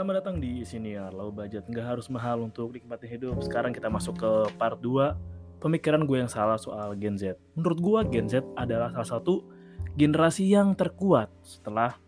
selamat 0.00 0.24
datang 0.24 0.40
di 0.40 0.64
sini 0.64 0.96
ya 0.96 1.12
Low 1.12 1.28
budget 1.28 1.68
nggak 1.68 1.84
harus 1.84 2.08
mahal 2.08 2.40
untuk 2.40 2.72
nikmati 2.72 3.04
hidup. 3.04 3.36
Sekarang 3.44 3.68
kita 3.68 3.92
masuk 3.92 4.16
ke 4.16 4.32
part 4.56 4.80
2 4.80 5.60
Pemikiran 5.60 6.08
gue 6.08 6.24
yang 6.24 6.32
salah 6.32 6.56
soal 6.56 6.96
Gen 6.96 7.20
Z. 7.20 7.36
Menurut 7.52 7.76
gue 7.84 8.00
Gen 8.16 8.24
Z 8.24 8.40
adalah 8.56 8.88
salah 8.96 9.20
satu 9.20 9.44
generasi 10.00 10.48
yang 10.48 10.72
terkuat 10.72 11.28
Setelah 11.44 12.00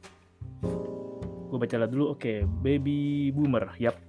Gue 1.53 1.59
baca 1.61 1.85
dulu, 1.85 2.17
oke 2.17 2.25
okay, 2.25 2.39
Baby 2.49 3.29
Boomer, 3.29 3.77
yap. 3.77 4.01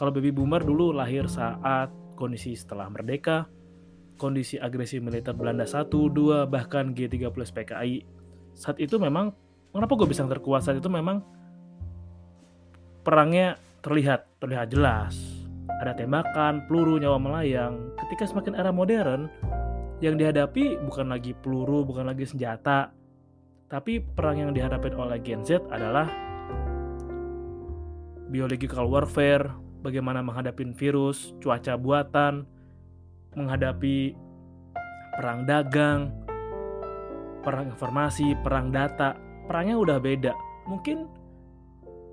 Kalau 0.00 0.16
Baby 0.16 0.32
Boomer 0.32 0.64
dulu 0.64 0.88
lahir 0.88 1.28
saat 1.28 1.92
kondisi 2.16 2.56
setelah 2.56 2.88
merdeka 2.88 3.52
Kondisi 4.16 4.56
agresi 4.56 4.96
militer 4.96 5.36
Belanda 5.36 5.68
1, 5.68 5.92
2, 5.92 6.48
bahkan 6.48 6.96
G30 6.96 7.36
PKI 7.36 8.00
Saat 8.56 8.80
itu 8.80 8.96
memang 8.96 9.36
Kenapa 9.76 9.92
gue 9.92 10.08
bisa 10.08 10.24
terkuat? 10.24 10.64
Saat 10.64 10.80
itu 10.80 10.88
memang 10.88 11.20
perangnya 13.00 13.56
terlihat 13.80 14.28
terlihat 14.40 14.72
jelas. 14.72 15.16
Ada 15.80 15.96
tembakan, 15.96 16.68
peluru, 16.68 17.00
nyawa 17.00 17.16
melayang. 17.16 17.96
Ketika 17.96 18.28
semakin 18.28 18.52
era 18.52 18.68
modern, 18.68 19.32
yang 20.04 20.16
dihadapi 20.16 20.80
bukan 20.84 21.12
lagi 21.12 21.32
peluru, 21.36 21.84
bukan 21.84 22.08
lagi 22.08 22.24
senjata, 22.28 22.92
tapi 23.68 24.00
perang 24.00 24.36
yang 24.36 24.52
dihadapi 24.52 24.92
oleh 24.96 25.20
Gen 25.20 25.44
Z 25.44 25.62
adalah 25.68 26.08
biological 28.28 28.88
warfare, 28.88 29.48
bagaimana 29.84 30.20
menghadapi 30.24 30.72
virus, 30.76 31.32
cuaca 31.40 31.76
buatan, 31.76 32.44
menghadapi 33.36 34.16
perang 35.16 35.44
dagang, 35.44 36.12
perang 37.44 37.72
informasi, 37.72 38.36
perang 38.40 38.72
data. 38.72 39.16
Perangnya 39.44 39.76
udah 39.76 39.98
beda. 39.98 40.32
Mungkin 40.70 41.19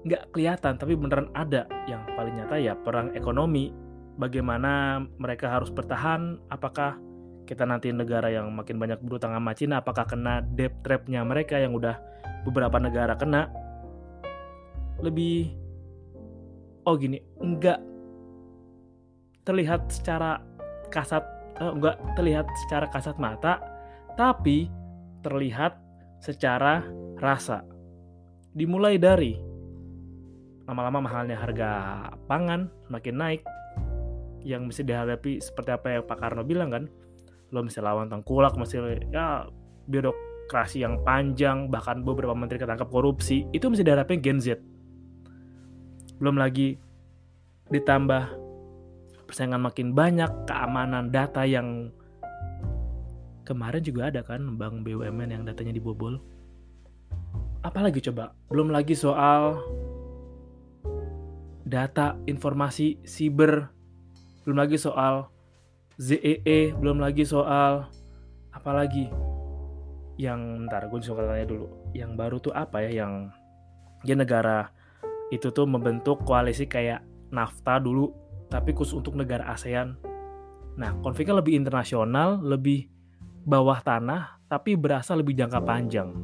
nggak 0.08 0.32
kelihatan 0.32 0.80
tapi 0.80 0.96
beneran 0.96 1.30
ada. 1.36 1.68
Yang 1.86 2.02
paling 2.16 2.34
nyata 2.40 2.56
ya 2.58 2.74
perang 2.74 3.12
ekonomi. 3.14 3.70
Bagaimana 4.18 5.04
mereka 5.22 5.54
harus 5.54 5.70
bertahan? 5.70 6.42
Apakah 6.50 6.98
kita 7.48 7.64
nanti 7.64 7.96
negara 7.96 8.28
yang 8.28 8.52
makin 8.52 8.76
banyak 8.76 9.00
berutang 9.00 9.32
sama 9.32 9.56
Cina 9.56 9.80
apakah 9.80 10.04
kena 10.04 10.44
debt 10.44 10.84
trapnya 10.84 11.24
mereka 11.24 11.56
yang 11.56 11.72
udah 11.72 11.96
beberapa 12.44 12.76
negara 12.82 13.16
kena? 13.16 13.48
Lebih 15.00 15.54
oh 16.84 16.96
gini 17.00 17.24
nggak 17.40 17.80
terlihat 19.48 19.88
secara 19.88 20.44
kasat 20.92 21.24
eh, 21.64 21.72
nggak 21.72 22.20
terlihat 22.20 22.48
secara 22.68 22.92
kasat 22.92 23.16
mata 23.16 23.64
tapi 24.20 24.68
terlihat 25.24 25.80
secara 26.20 26.84
rasa. 27.16 27.64
Dimulai 28.52 28.98
dari 29.00 29.47
lama-lama 30.68 31.00
mahalnya 31.00 31.40
harga 31.40 31.72
pangan 32.28 32.68
semakin 32.92 33.16
naik 33.16 33.42
yang 34.44 34.68
mesti 34.68 34.84
dihadapi 34.84 35.40
seperti 35.40 35.72
apa 35.72 35.88
yang 35.98 36.04
Pak 36.04 36.18
Karno 36.20 36.44
bilang 36.44 36.70
kan. 36.70 36.84
Lo 37.56 37.64
mesti 37.64 37.80
lawan 37.80 38.12
tengkulak 38.12 38.60
mesti 38.60 39.08
ya 39.08 39.48
birokrasi 39.88 40.84
yang 40.84 41.00
panjang 41.08 41.72
bahkan 41.72 42.04
beberapa 42.04 42.36
menteri 42.36 42.60
ketangkap 42.60 42.92
korupsi 42.92 43.48
itu 43.56 43.72
mesti 43.72 43.88
dihadapi 43.88 44.20
Gen 44.20 44.40
Z. 44.44 44.60
Belum 46.20 46.36
lagi 46.36 46.76
ditambah 47.72 48.24
persaingan 49.28 49.64
makin 49.64 49.96
banyak 49.96 50.48
keamanan 50.48 51.12
data 51.12 51.48
yang 51.48 51.92
kemarin 53.48 53.80
juga 53.80 54.12
ada 54.12 54.24
kan 54.28 54.60
bank 54.60 54.84
BUMN 54.84 55.32
yang 55.32 55.44
datanya 55.48 55.72
dibobol. 55.72 56.20
Apalagi 57.64 58.04
coba? 58.04 58.36
Belum 58.52 58.68
lagi 58.72 58.96
soal 58.96 59.64
data, 61.68 62.16
informasi, 62.24 63.04
siber, 63.04 63.68
belum 64.48 64.64
lagi 64.64 64.80
soal 64.80 65.28
ZEE, 66.00 66.40
e, 66.48 66.72
belum 66.72 67.04
lagi 67.04 67.28
soal 67.28 67.92
apa 68.56 68.72
lagi? 68.72 69.12
Yang 70.16 70.40
ntar 70.66 70.88
gue 70.88 71.04
suka 71.04 71.28
tanya 71.28 71.46
dulu. 71.46 71.68
Yang 71.92 72.12
baru 72.16 72.38
tuh 72.40 72.54
apa 72.56 72.82
ya 72.88 73.04
yang 73.04 73.30
ya 74.08 74.16
negara 74.16 74.72
itu 75.28 75.52
tuh 75.52 75.68
membentuk 75.68 76.24
koalisi 76.24 76.66
kayak 76.66 77.04
NAFTA 77.36 77.84
dulu 77.84 78.16
tapi 78.48 78.72
khusus 78.72 78.96
untuk 79.04 79.20
negara 79.20 79.52
ASEAN. 79.52 80.00
Nah 80.80 80.96
konfliknya 81.04 81.44
lebih 81.44 81.60
internasional 81.60 82.40
lebih 82.40 82.88
bawah 83.44 83.84
tanah 83.84 84.40
tapi 84.48 84.80
berasa 84.80 85.12
lebih 85.14 85.36
jangka 85.36 85.60
panjang. 85.60 86.16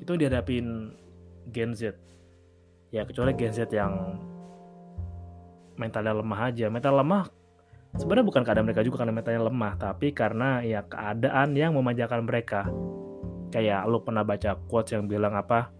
Itu 0.00 0.16
dihadapin 0.16 0.96
Gen 1.52 1.76
Z. 1.76 1.92
Ya 2.88 3.04
kecuali 3.04 3.36
Gen 3.36 3.52
Z 3.52 3.68
yang 3.68 4.16
mentalnya 5.76 6.14
lemah 6.14 6.40
aja. 6.50 6.66
Mental 6.70 6.94
lemah 6.98 7.24
sebenarnya 7.94 8.26
bukan 8.26 8.42
keadaan 8.42 8.66
mereka 8.66 8.82
juga 8.82 9.06
karena 9.06 9.14
mentalnya 9.14 9.42
lemah 9.46 9.72
tapi 9.78 10.10
karena 10.10 10.58
ya 10.66 10.82
keadaan 10.86 11.54
yang 11.54 11.74
memanjakan 11.74 12.26
mereka. 12.26 12.66
Kayak 13.54 13.86
lo 13.86 14.02
pernah 14.02 14.26
baca 14.26 14.58
quotes 14.66 14.94
yang 14.94 15.06
bilang 15.06 15.38
apa? 15.38 15.70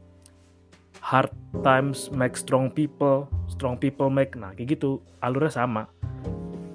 Hard 1.02 1.34
times 1.66 2.08
make 2.14 2.38
strong 2.38 2.70
people 2.70 3.26
strong 3.50 3.76
people 3.76 4.08
make 4.10 4.34
nah 4.38 4.54
kayak 4.54 4.78
gitu. 4.78 5.02
Alurnya 5.22 5.52
sama. 5.52 5.90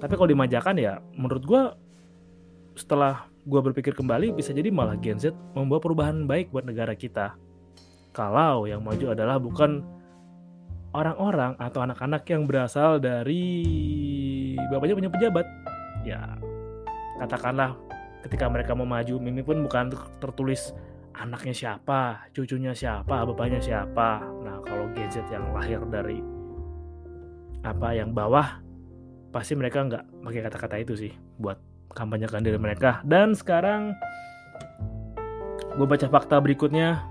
Tapi 0.00 0.12
kalau 0.16 0.28
dimanjakan 0.32 0.76
ya 0.80 1.00
menurut 1.16 1.44
gue 1.44 1.62
setelah 2.78 3.28
gue 3.44 3.60
berpikir 3.60 3.92
kembali 3.96 4.36
bisa 4.36 4.52
jadi 4.52 4.68
malah 4.68 4.96
Gen 5.00 5.20
Z 5.20 5.32
membawa 5.56 5.80
perubahan 5.80 6.24
baik 6.24 6.52
buat 6.52 6.64
negara 6.64 6.96
kita. 6.96 7.36
Kalau 8.10 8.66
yang 8.66 8.82
maju 8.82 9.12
adalah 9.12 9.36
bukan 9.38 9.84
orang-orang 10.90 11.54
atau 11.58 11.80
anak-anak 11.86 12.22
yang 12.26 12.42
berasal 12.46 12.98
dari 12.98 13.46
bapaknya 14.70 14.94
punya 14.98 15.10
pejabat. 15.10 15.46
Ya 16.02 16.34
katakanlah 17.20 17.76
ketika 18.26 18.48
mereka 18.50 18.72
mau 18.74 18.88
maju 18.88 19.14
mimi 19.20 19.44
pun 19.44 19.60
bukan 19.62 19.92
tertulis 20.18 20.72
anaknya 21.14 21.52
siapa 21.52 22.30
cucunya 22.32 22.74
siapa 22.74 23.22
bapaknya 23.22 23.60
siapa. 23.62 24.24
Nah 24.42 24.58
kalau 24.66 24.90
gadget 24.96 25.26
yang 25.30 25.46
lahir 25.54 25.80
dari 25.86 26.18
apa 27.60 27.92
yang 27.92 28.10
bawah 28.16 28.58
pasti 29.30 29.54
mereka 29.54 29.84
nggak 29.84 30.04
pakai 30.26 30.40
kata-kata 30.42 30.76
itu 30.80 30.94
sih 30.96 31.12
buat 31.38 31.60
kampanyekan 31.94 32.42
diri 32.42 32.58
mereka. 32.58 33.04
Dan 33.06 33.36
sekarang 33.36 33.94
gue 35.78 35.86
baca 35.86 36.06
fakta 36.10 36.42
berikutnya. 36.42 37.06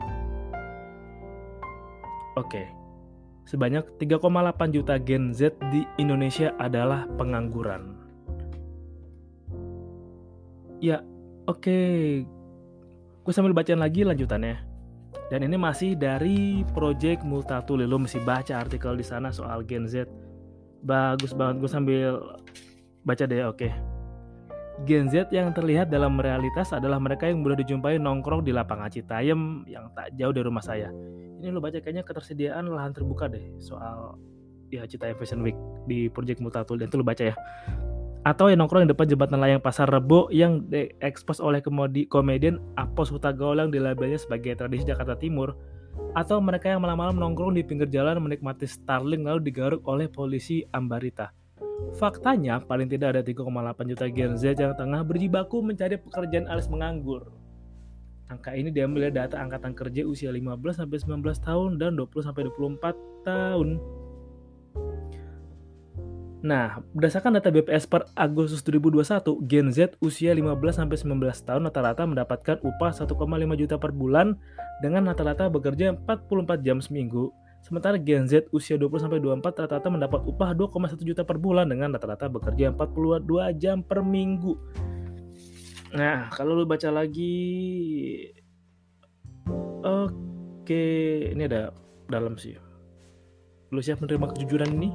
Oke. 2.36 2.64
okay 2.66 2.79
sebanyak 3.50 3.82
3,8 3.98 4.70
juta 4.70 5.02
Gen 5.02 5.34
Z 5.34 5.58
di 5.74 5.82
Indonesia 5.98 6.54
adalah 6.62 7.10
pengangguran. 7.18 7.98
Ya, 10.78 11.02
oke. 11.50 11.66
Okay. 11.66 11.98
Gue 13.26 13.34
sambil 13.34 13.58
bacain 13.58 13.82
lagi 13.82 14.06
lanjutannya. 14.06 14.62
Dan 15.34 15.46
ini 15.50 15.58
masih 15.58 15.98
dari 15.98 16.62
Project 16.78 17.26
Multatuli. 17.26 17.90
Lo 17.90 17.98
mesti 17.98 18.22
baca 18.22 18.62
artikel 18.62 18.94
di 18.94 19.06
sana 19.06 19.34
soal 19.34 19.66
Gen 19.66 19.90
Z. 19.90 20.06
Bagus 20.86 21.34
banget. 21.34 21.66
Gue 21.66 21.70
sambil 21.74 22.22
baca 23.02 23.24
deh, 23.26 23.50
oke. 23.50 23.66
Okay. 23.66 23.74
Gen 24.88 25.12
Z 25.12 25.28
yang 25.36 25.52
terlihat 25.52 25.92
dalam 25.92 26.16
realitas 26.20 26.72
adalah 26.72 26.98
mereka 27.02 27.28
yang 27.28 27.44
boleh 27.44 27.60
dijumpai 27.60 28.00
nongkrong 28.00 28.48
di 28.48 28.56
lapangan 28.56 28.88
Citayam 28.88 29.68
yang 29.68 29.92
tak 29.92 30.16
jauh 30.16 30.32
dari 30.32 30.46
rumah 30.48 30.64
saya. 30.64 30.88
Ini 31.40 31.52
lo 31.52 31.60
baca 31.60 31.80
kayaknya 31.80 32.04
ketersediaan 32.04 32.68
lahan 32.68 32.92
terbuka 32.96 33.28
deh 33.28 33.44
soal 33.60 34.20
ya 34.72 34.86
Citayam 34.86 35.18
Fashion 35.18 35.42
Week 35.44 35.58
di 35.90 36.08
Project 36.08 36.40
Mutatul 36.40 36.80
dan 36.80 36.88
itu 36.88 37.00
lo 37.00 37.06
baca 37.06 37.24
ya. 37.24 37.36
Atau 38.28 38.52
yang 38.52 38.60
nongkrong 38.60 38.84
di 38.84 38.92
depan 38.92 39.08
jembatan 39.08 39.40
layang 39.40 39.64
Pasar 39.64 39.88
Rebo 39.88 40.28
yang 40.28 40.68
diekspos 40.68 41.40
oleh 41.40 41.64
komedi 41.64 42.04
komedian 42.04 42.60
Apos 42.76 43.08
Hutagaul 43.16 43.64
yang 43.64 43.72
dilabelnya 43.72 44.20
sebagai 44.20 44.60
tradisi 44.60 44.84
Jakarta 44.84 45.16
Timur. 45.16 45.56
Atau 46.16 46.44
mereka 46.44 46.68
yang 46.68 46.84
malam-malam 46.84 47.16
nongkrong 47.16 47.56
di 47.56 47.64
pinggir 47.64 47.88
jalan 47.88 48.20
menikmati 48.20 48.68
Starling 48.68 49.24
lalu 49.24 49.48
digaruk 49.48 49.88
oleh 49.88 50.12
polisi 50.12 50.68
Ambarita. 50.76 51.39
Faktanya, 52.00 52.64
paling 52.64 52.88
tidak 52.88 53.18
ada 53.18 53.22
3,8 53.22 53.92
juta 53.92 54.06
Gen 54.08 54.34
Z 54.40 54.56
yang 54.56 54.72
tengah 54.78 55.04
berjibaku 55.04 55.60
mencari 55.60 56.00
pekerjaan 56.00 56.48
alias 56.48 56.72
menganggur. 56.72 57.28
Angka 58.30 58.54
ini 58.54 58.70
diambil 58.70 59.10
dari 59.10 59.16
data 59.26 59.42
angkatan 59.42 59.74
kerja 59.74 60.06
usia 60.06 60.30
15 60.30 60.86
sampai 60.86 60.98
19 61.02 61.22
tahun 61.42 61.70
dan 61.82 61.98
20 61.98 62.28
sampai 62.30 62.46
24 62.46 63.26
tahun. 63.26 63.70
Nah, 66.40 66.80
berdasarkan 66.96 67.36
data 67.36 67.52
BPS 67.52 67.84
per 67.84 68.08
Agustus 68.16 68.64
2021, 68.64 69.44
Gen 69.44 69.68
Z 69.76 70.00
usia 70.00 70.32
15 70.32 70.56
sampai 70.72 70.96
19 70.96 71.20
tahun 71.44 71.68
rata-rata 71.68 72.08
mendapatkan 72.08 72.64
upah 72.64 72.96
1,5 72.96 73.60
juta 73.60 73.76
per 73.76 73.92
bulan 73.92 74.40
dengan 74.80 75.12
rata-rata 75.12 75.52
bekerja 75.52 76.00
44 76.00 76.64
jam 76.64 76.80
seminggu 76.80 77.36
Sementara 77.60 78.00
Gen 78.00 78.26
Z 78.26 78.48
usia 78.56 78.80
20-24 78.80 79.44
rata-rata 79.44 79.88
mendapat 79.92 80.24
upah 80.24 80.56
2,1 80.56 80.96
juta 81.04 81.28
per 81.28 81.36
bulan 81.36 81.68
dengan 81.68 81.92
rata-rata 81.92 82.32
bekerja 82.32 82.72
42 82.72 83.28
jam 83.60 83.84
per 83.84 84.00
minggu. 84.00 84.56
Nah, 85.94 86.30
kalau 86.32 86.54
lu 86.56 86.66
baca 86.70 86.88
lagi 86.94 87.36
Oke, 89.80 90.86
ini 91.34 91.44
ada 91.50 91.74
dalam 92.06 92.38
sih. 92.38 92.54
Lu 93.74 93.82
siap 93.82 94.02
menerima 94.02 94.34
kejujuran 94.34 94.70
ini? 94.76 94.90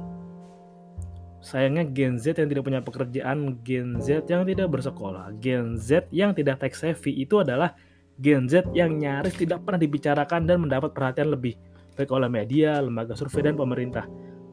Sayangnya 1.45 1.85
Gen 1.93 2.17
Z 2.17 2.41
yang 2.41 2.49
tidak 2.49 2.65
punya 2.65 2.81
pekerjaan, 2.81 3.61
Gen 3.61 4.01
Z 4.01 4.25
yang 4.31 4.49
tidak 4.49 4.71
bersekolah, 4.73 5.29
Gen 5.37 5.77
Z 5.77 6.09
yang 6.09 6.33
tidak 6.33 6.57
tech 6.57 6.73
savvy 6.73 7.13
itu 7.21 7.37
adalah 7.43 7.77
Gen 8.17 8.49
Z 8.49 8.65
yang 8.73 8.97
nyaris 8.97 9.35
tidak 9.37 9.61
pernah 9.61 9.77
dibicarakan 9.77 10.47
dan 10.47 10.57
mendapat 10.63 10.95
perhatian 10.95 11.29
lebih 11.29 11.53
baik 11.95 12.11
oleh 12.11 12.27
media, 12.27 12.77
lembaga 12.83 13.15
survei, 13.15 13.41
dan 13.47 13.55
pemerintah. 13.55 14.05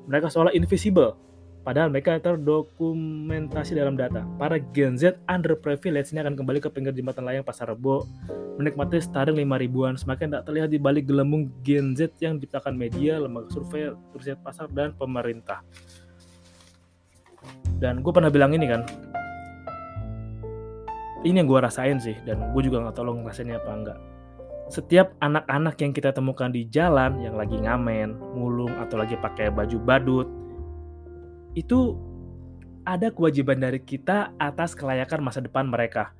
Mereka 0.06 0.30
seolah 0.30 0.54
invisible, 0.54 1.18
padahal 1.66 1.90
mereka 1.90 2.18
terdokumentasi 2.22 3.74
dalam 3.76 3.98
data. 3.98 4.22
Para 4.38 4.62
Gen 4.72 4.94
Z 4.96 5.18
underprivileged 5.26 6.14
ini 6.14 6.22
akan 6.22 6.34
kembali 6.38 6.58
ke 6.62 6.70
pinggir 6.70 6.94
jembatan 6.94 7.26
layang 7.26 7.46
Pasar 7.46 7.70
Rebo, 7.70 8.06
menikmati 8.56 9.02
starting 9.02 9.36
5 9.36 9.62
ribuan, 9.62 9.94
semakin 9.98 10.38
tak 10.38 10.46
terlihat 10.46 10.70
di 10.70 10.78
balik 10.78 11.10
gelembung 11.10 11.50
Gen 11.66 11.98
Z 11.98 12.14
yang 12.22 12.38
diciptakan 12.38 12.78
media, 12.78 13.18
lembaga 13.18 13.50
survei, 13.50 13.90
riset 14.14 14.38
pasar, 14.40 14.70
dan 14.70 14.94
pemerintah 14.94 15.60
dan 17.82 17.98
gue 17.98 18.12
pernah 18.14 18.30
bilang 18.30 18.54
ini 18.54 18.70
kan 18.70 18.86
ini 21.26 21.42
yang 21.42 21.50
gue 21.50 21.58
rasain 21.58 21.98
sih 21.98 22.14
dan 22.22 22.54
gue 22.54 22.62
juga 22.62 22.78
nggak 22.86 22.94
tahu 22.94 23.10
lo 23.10 23.12
ngerasainnya 23.18 23.58
apa 23.58 23.70
enggak 23.74 23.98
setiap 24.72 25.12
anak-anak 25.20 25.76
yang 25.84 25.92
kita 25.92 26.16
temukan 26.16 26.48
di 26.48 26.64
jalan 26.72 27.20
yang 27.20 27.36
lagi 27.36 27.60
ngamen, 27.60 28.16
ngulung 28.32 28.72
atau 28.80 28.96
lagi 28.96 29.20
pakai 29.20 29.52
baju 29.52 29.76
badut 29.76 30.28
itu 31.52 31.92
ada 32.88 33.12
kewajiban 33.12 33.60
dari 33.60 33.84
kita 33.84 34.32
atas 34.40 34.72
kelayakan 34.72 35.20
masa 35.20 35.44
depan 35.44 35.68
mereka. 35.68 36.16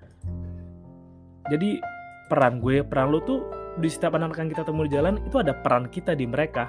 Jadi 1.48 1.80
peran 2.28 2.60
gue, 2.60 2.84
peran 2.84 3.08
lo 3.08 3.24
tuh 3.24 3.40
di 3.80 3.88
setiap 3.88 4.20
anak 4.20 4.36
anak 4.36 4.44
yang 4.44 4.50
kita 4.52 4.68
temui 4.68 4.86
di 4.86 5.00
jalan 5.00 5.16
itu 5.24 5.40
ada 5.40 5.56
peran 5.56 5.88
kita 5.88 6.12
di 6.12 6.28
mereka. 6.28 6.68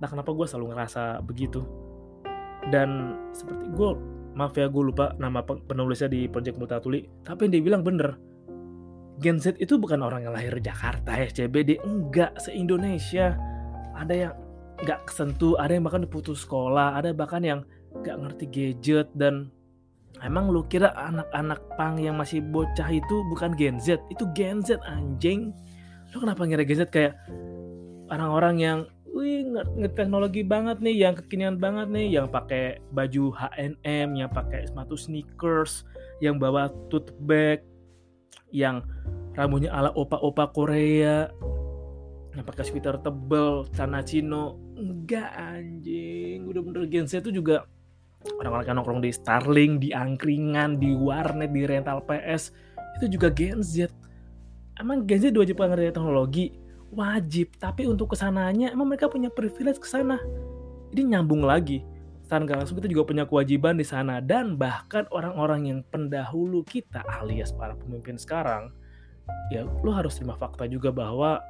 Nah 0.00 0.08
kenapa 0.08 0.32
gue 0.32 0.48
selalu 0.48 0.72
ngerasa 0.72 1.20
begitu? 1.20 1.84
dan 2.72 3.18
seperti 3.36 3.64
gue 3.76 3.90
maaf 4.34 4.56
ya 4.56 4.66
gue 4.70 4.82
lupa 4.82 5.12
nama 5.20 5.44
penulisnya 5.44 6.08
di 6.08 6.26
Project 6.30 6.56
Mutatuli 6.56 7.04
tapi 7.22 7.50
dia 7.52 7.60
bilang 7.60 7.84
bener 7.84 8.16
Gen 9.24 9.40
Z 9.40 9.56
itu 9.56 9.80
bukan 9.80 10.04
orang 10.04 10.28
yang 10.28 10.36
lahir 10.36 10.52
Jakarta 10.60 11.16
ya 11.16 11.32
CBD 11.32 11.80
enggak 11.80 12.36
se 12.36 12.52
Indonesia 12.52 13.32
ada 13.96 14.12
yang 14.12 14.34
nggak 14.84 15.08
kesentuh 15.08 15.56
ada 15.56 15.72
yang 15.72 15.88
bahkan 15.88 16.04
diputus 16.04 16.44
sekolah 16.44 17.00
ada 17.00 17.16
bahkan 17.16 17.40
yang 17.40 17.60
nggak 18.04 18.16
ngerti 18.20 18.44
gadget 18.52 19.08
dan 19.16 19.48
emang 20.20 20.52
lu 20.52 20.62
kira 20.68 20.92
anak-anak 20.94 21.60
pang 21.80 21.96
yang 21.96 22.20
masih 22.20 22.44
bocah 22.44 22.86
itu 22.92 23.16
bukan 23.32 23.56
Gen 23.56 23.80
Z? 23.80 23.98
Itu 24.12 24.28
Gen 24.36 24.62
Z 24.62 24.78
anjing. 24.84 25.50
Lu 26.12 26.22
kenapa 26.22 26.46
ngira 26.46 26.62
Gen 26.62 26.84
Z 26.84 26.92
kayak 26.92 27.16
orang-orang 28.12 28.56
yang 28.60 28.78
wih 29.14 29.46
nge-teknologi 29.78 30.42
banget 30.42 30.82
nih 30.82 31.06
yang 31.06 31.14
kekinian 31.14 31.56
banget 31.56 31.86
nih 31.86 32.18
yang 32.18 32.26
pakai 32.26 32.82
baju 32.90 33.30
H&M 33.30 34.08
yang 34.18 34.30
pakai 34.30 34.66
sepatu 34.66 34.98
sneakers 34.98 35.86
yang 36.18 36.42
bawa 36.42 36.66
tote 36.90 37.14
bag 37.22 37.62
yang 38.54 38.84
rambutnya 39.34 39.74
ala 39.74 39.90
opa-opa 39.92 40.50
Korea 40.54 41.26
yang 42.34 42.46
pakai 42.46 42.66
sweater 42.66 42.98
tebel 42.98 43.66
celana 43.74 44.02
chino. 44.02 44.58
Enggak 44.74 45.30
anjing. 45.38 46.46
Udah 46.50 46.60
bener 46.62 46.82
Gen 46.90 47.06
Z 47.06 47.22
itu 47.22 47.30
juga 47.42 47.66
orang-orang 48.40 48.66
yang 48.66 48.76
nongkrong 48.82 49.02
di 49.04 49.10
Starling 49.14 49.78
di 49.78 49.94
angkringan 49.94 50.82
di 50.82 50.96
warnet 50.98 51.54
di 51.54 51.62
rental 51.62 52.02
PS 52.02 52.50
itu 52.98 53.18
juga 53.18 53.30
Gen 53.30 53.62
Z. 53.62 53.90
Emang 54.78 55.06
Gen 55.06 55.22
Z 55.22 55.24
wajib 55.34 55.62
ngerti 55.62 55.94
teknologi? 55.94 56.46
Wajib. 56.94 57.54
Tapi 57.58 57.86
untuk 57.86 58.14
ke 58.14 58.16
sananya 58.18 58.74
emang 58.74 58.90
mereka 58.90 59.06
punya 59.06 59.30
privilege 59.30 59.78
ke 59.78 59.86
sana. 59.86 60.18
Jadi 60.90 61.10
nyambung 61.10 61.42
lagi 61.42 61.93
secara 62.24 62.48
gak 62.48 62.58
langsung 62.64 62.80
kita 62.80 62.88
juga 62.88 63.04
punya 63.04 63.24
kewajiban 63.28 63.76
di 63.76 63.84
sana 63.84 64.18
dan 64.24 64.56
bahkan 64.56 65.04
orang-orang 65.12 65.68
yang 65.68 65.80
pendahulu 65.92 66.64
kita 66.64 67.04
alias 67.20 67.52
para 67.52 67.76
pemimpin 67.76 68.16
sekarang 68.16 68.72
ya 69.52 69.64
lo 69.64 69.92
harus 69.92 70.16
terima 70.16 70.36
fakta 70.36 70.64
juga 70.64 70.88
bahwa 70.88 71.40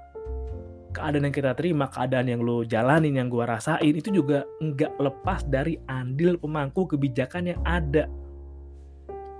keadaan 0.95 1.27
yang 1.27 1.35
kita 1.35 1.53
terima, 1.59 1.91
keadaan 1.91 2.31
yang 2.31 2.41
lo 2.47 2.63
jalanin, 2.63 3.19
yang 3.19 3.27
gua 3.27 3.59
rasain 3.59 3.95
itu 3.99 4.15
juga 4.15 4.47
nggak 4.63 4.95
lepas 5.03 5.43
dari 5.51 5.75
andil 5.91 6.39
pemangku 6.39 6.87
kebijakan 6.87 7.51
yang 7.51 7.61
ada. 7.67 8.07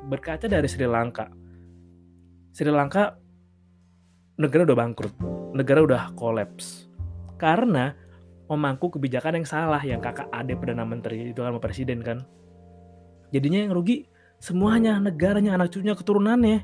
Berkaca 0.05 0.51
dari 0.51 0.67
Sri 0.69 0.85
Lanka, 0.85 1.31
Sri 2.53 2.69
Lanka 2.69 3.17
negara 4.37 4.67
udah 4.67 4.77
bangkrut, 4.77 5.15
negara 5.55 5.81
udah 5.81 6.03
kolaps. 6.19 6.91
Karena 7.39 7.95
memangku 8.45 8.93
kebijakan 8.93 9.41
yang 9.41 9.47
salah 9.49 9.81
yang 9.81 10.01
kakak 10.05 10.29
ade 10.29 10.53
perdana 10.57 10.85
menteri 10.85 11.33
itu 11.33 11.41
kan 11.41 11.57
presiden 11.61 12.05
kan. 12.05 12.25
Jadinya 13.33 13.65
yang 13.65 13.73
rugi 13.73 14.05
semuanya 14.39 15.01
negaranya 15.01 15.57
anak 15.57 15.73
cucunya 15.73 15.97
keturunannya. 15.97 16.59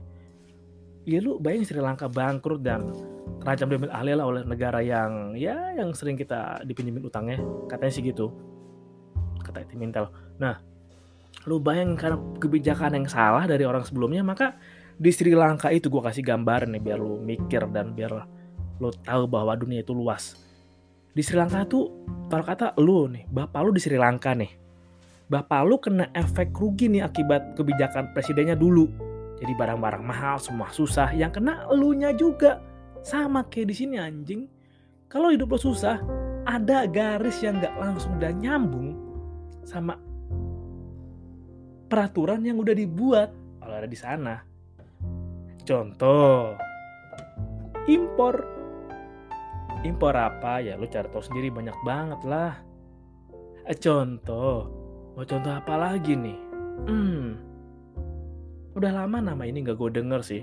Ya 1.08 1.18
lu 1.24 1.40
bayangin 1.40 1.64
Sri 1.64 1.80
Lanka 1.80 2.06
bangkrut 2.12 2.60
dan 2.60 2.92
terancam 3.40 3.72
diambil 3.72 3.90
alih 3.96 4.14
lah 4.20 4.26
oleh 4.28 4.42
negara 4.44 4.84
yang 4.84 5.32
ya 5.32 5.72
yang 5.72 5.96
sering 5.96 6.12
kita 6.12 6.60
dipinjemin 6.68 7.00
utangnya 7.08 7.40
katanya 7.72 7.92
sih 7.96 8.04
gitu 8.04 8.28
kata 9.40 9.64
Timintel. 9.64 10.12
Nah, 10.36 10.60
lu 11.48 11.56
bayangin 11.56 11.96
karena 11.96 12.20
kebijakan 12.36 13.00
yang 13.00 13.06
salah 13.08 13.48
dari 13.48 13.64
orang 13.64 13.80
sebelumnya 13.88 14.20
maka 14.20 14.60
di 15.00 15.08
Sri 15.08 15.32
Lanka 15.32 15.72
itu 15.72 15.88
gue 15.88 16.02
kasih 16.04 16.20
gambar 16.20 16.68
nih 16.68 16.80
biar 16.84 17.00
lu 17.00 17.16
mikir 17.24 17.64
dan 17.72 17.96
biar 17.96 18.28
lu 18.76 18.92
tahu 19.00 19.24
bahwa 19.24 19.56
dunia 19.56 19.80
itu 19.80 19.96
luas. 19.96 20.36
Di 21.10 21.22
Sri 21.26 21.34
Lanka 21.34 21.66
tuh 21.66 21.90
kalau 22.30 22.46
kata 22.46 22.78
lu 22.78 23.10
nih, 23.10 23.26
bapak 23.26 23.60
lu 23.66 23.70
di 23.74 23.82
Sri 23.82 23.98
Lanka 23.98 24.30
nih. 24.34 24.50
Bapak 25.30 25.60
lu 25.66 25.78
kena 25.82 26.10
efek 26.14 26.54
rugi 26.54 26.90
nih 26.90 27.06
akibat 27.06 27.54
kebijakan 27.58 28.14
presidennya 28.14 28.54
dulu. 28.54 28.86
Jadi 29.38 29.52
barang-barang 29.56 30.04
mahal, 30.04 30.36
semua 30.38 30.70
susah. 30.70 31.10
Yang 31.14 31.40
kena 31.40 31.66
elunya 31.70 32.14
juga. 32.14 32.62
Sama 33.00 33.48
kayak 33.48 33.72
di 33.72 33.74
sini 33.74 33.96
anjing. 33.96 34.44
Kalau 35.08 35.32
hidup 35.32 35.54
lo 35.54 35.58
susah, 35.58 35.98
ada 36.44 36.84
garis 36.86 37.40
yang 37.40 37.58
gak 37.58 37.74
langsung 37.80 38.20
dan 38.20 38.38
nyambung 38.38 38.94
sama 39.64 39.96
peraturan 41.90 42.46
yang 42.46 42.62
udah 42.62 42.74
dibuat 42.76 43.34
kalau 43.58 43.74
ada 43.74 43.88
di 43.90 43.98
sana. 43.98 44.38
Contoh, 45.66 46.54
impor. 47.90 48.59
Impor 49.80 50.12
apa 50.12 50.60
ya 50.60 50.76
lu 50.76 50.84
cari 50.84 51.08
tahu 51.08 51.24
sendiri 51.24 51.48
banyak 51.48 51.76
banget 51.84 52.20
lah. 52.28 52.52
Eh, 53.64 53.76
contoh, 53.76 54.68
mau 55.16 55.24
contoh 55.24 55.52
apa 55.52 55.74
lagi 55.76 56.16
nih? 56.16 56.38
Hmm, 56.84 57.36
udah 58.76 58.92
lama 58.92 59.20
nama 59.20 59.42
ini 59.44 59.64
gak 59.64 59.80
gue 59.80 59.90
denger 59.92 60.20
sih. 60.20 60.42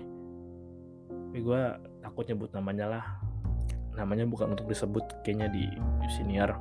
Tapi 1.10 1.39
gue 1.44 1.62
takut 2.01 2.25
nyebut 2.25 2.50
namanya 2.53 2.86
lah. 2.88 3.06
Namanya 3.94 4.25
bukan 4.29 4.53
untuk 4.53 4.70
disebut 4.70 5.25
kayaknya 5.25 5.50
di 5.50 5.65
senior. 6.13 6.53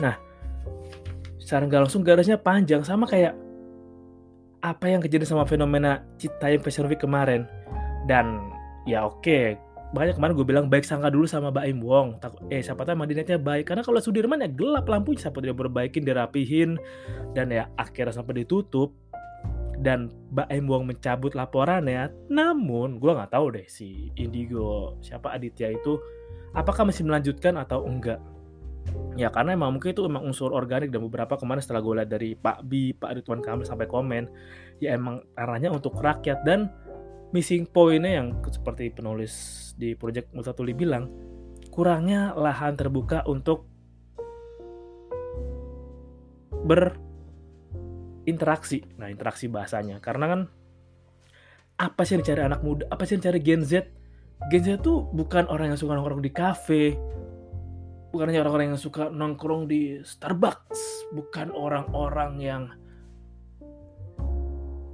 Nah, 0.00 0.16
secara 1.40 1.64
nggak 1.64 1.82
langsung 1.88 2.04
garisnya 2.04 2.36
panjang 2.36 2.84
sama 2.84 3.08
kayak 3.08 3.32
apa 4.60 4.84
yang 4.90 5.00
kejadian 5.00 5.28
sama 5.28 5.44
fenomena 5.46 6.02
Citayam 6.18 6.60
Fashion 6.60 6.90
Week 6.90 6.98
kemarin 6.98 7.46
dan 8.10 8.50
ya 8.84 9.06
oke 9.06 9.22
okay, 9.22 9.56
banyak 9.88 10.20
kemarin 10.20 10.34
gue 10.36 10.46
bilang 10.46 10.66
baik 10.68 10.84
sangka 10.84 11.08
dulu 11.08 11.24
sama 11.24 11.48
Baim 11.48 11.80
Wong. 11.80 12.20
Eh 12.52 12.60
siapa 12.60 12.84
tahu 12.84 12.92
emang 12.92 13.08
dinetnya 13.08 13.40
baik. 13.40 13.72
Karena 13.72 13.80
kalau 13.80 13.96
Sudirman 14.04 14.44
ya 14.44 14.50
gelap 14.52 14.84
lampunya 14.84 15.24
siapa 15.24 15.40
dia 15.40 15.56
perbaikin 15.56 16.04
dirapihin. 16.04 16.76
Dan 17.32 17.48
ya 17.48 17.72
akhirnya 17.72 18.12
sampai 18.12 18.44
ditutup. 18.44 18.92
Dan 19.78 20.12
Baim 20.28 20.68
Wong 20.68 20.90
mencabut 20.90 21.32
laporan 21.38 21.86
ya 21.86 22.10
namun 22.26 22.98
gue 22.98 23.14
nggak 23.14 23.30
tahu 23.30 23.54
deh 23.54 23.66
si 23.70 24.10
Indigo 24.18 24.98
siapa 24.98 25.30
Aditya 25.30 25.70
itu 25.70 26.02
apakah 26.50 26.82
masih 26.82 27.06
melanjutkan 27.06 27.54
atau 27.54 27.86
enggak. 27.86 28.18
Ya 29.14 29.28
karena 29.30 29.54
emang 29.54 29.76
mungkin 29.76 29.94
itu 29.94 30.02
emang 30.02 30.24
unsur 30.26 30.50
organik 30.50 30.90
dan 30.90 31.04
beberapa 31.04 31.38
kemarin 31.38 31.62
setelah 31.62 31.80
gue 31.84 31.94
lihat 32.02 32.10
dari 32.10 32.30
Pak 32.34 32.58
Bi, 32.66 32.90
Pak 32.90 33.22
Ridwan 33.22 33.40
Kamil 33.40 33.66
sampai 33.68 33.86
komen 33.86 34.24
ya 34.82 34.98
emang 34.98 35.22
arahnya 35.38 35.70
untuk 35.70 35.94
rakyat. 35.94 36.42
Dan 36.42 36.68
missing 37.30 37.68
pointnya 37.68 38.24
yang 38.24 38.40
seperti 38.48 38.88
penulis 38.88 39.67
di 39.78 39.94
Project 39.94 40.34
Multatuli 40.34 40.74
bilang 40.74 41.06
kurangnya 41.70 42.34
lahan 42.34 42.74
terbuka 42.74 43.22
untuk 43.30 43.70
berinteraksi. 46.66 48.82
Nah 48.98 49.06
interaksi 49.06 49.46
bahasanya. 49.46 50.02
Karena 50.02 50.26
kan 50.26 50.50
apa 51.78 52.02
sih 52.02 52.18
yang 52.18 52.26
dicari 52.26 52.42
anak 52.42 52.66
muda? 52.66 52.90
Apa 52.90 53.06
sih 53.06 53.14
yang 53.14 53.22
dicari 53.22 53.38
Gen 53.38 53.62
Z? 53.62 53.86
Gen 54.50 54.66
Z 54.66 54.82
tuh 54.82 55.06
bukan 55.14 55.46
orang 55.46 55.70
yang 55.70 55.78
suka 55.78 55.94
nongkrong 55.94 56.26
di 56.26 56.34
kafe 56.34 56.98
bukan 58.08 58.32
hanya 58.32 58.40
orang-orang 58.44 58.74
yang 58.74 58.80
suka 58.80 59.12
nongkrong 59.12 59.68
di 59.68 60.00
Starbucks. 60.02 61.12
Bukan 61.14 61.52
orang-orang 61.52 62.32
yang 62.40 62.64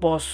pos 0.03 0.27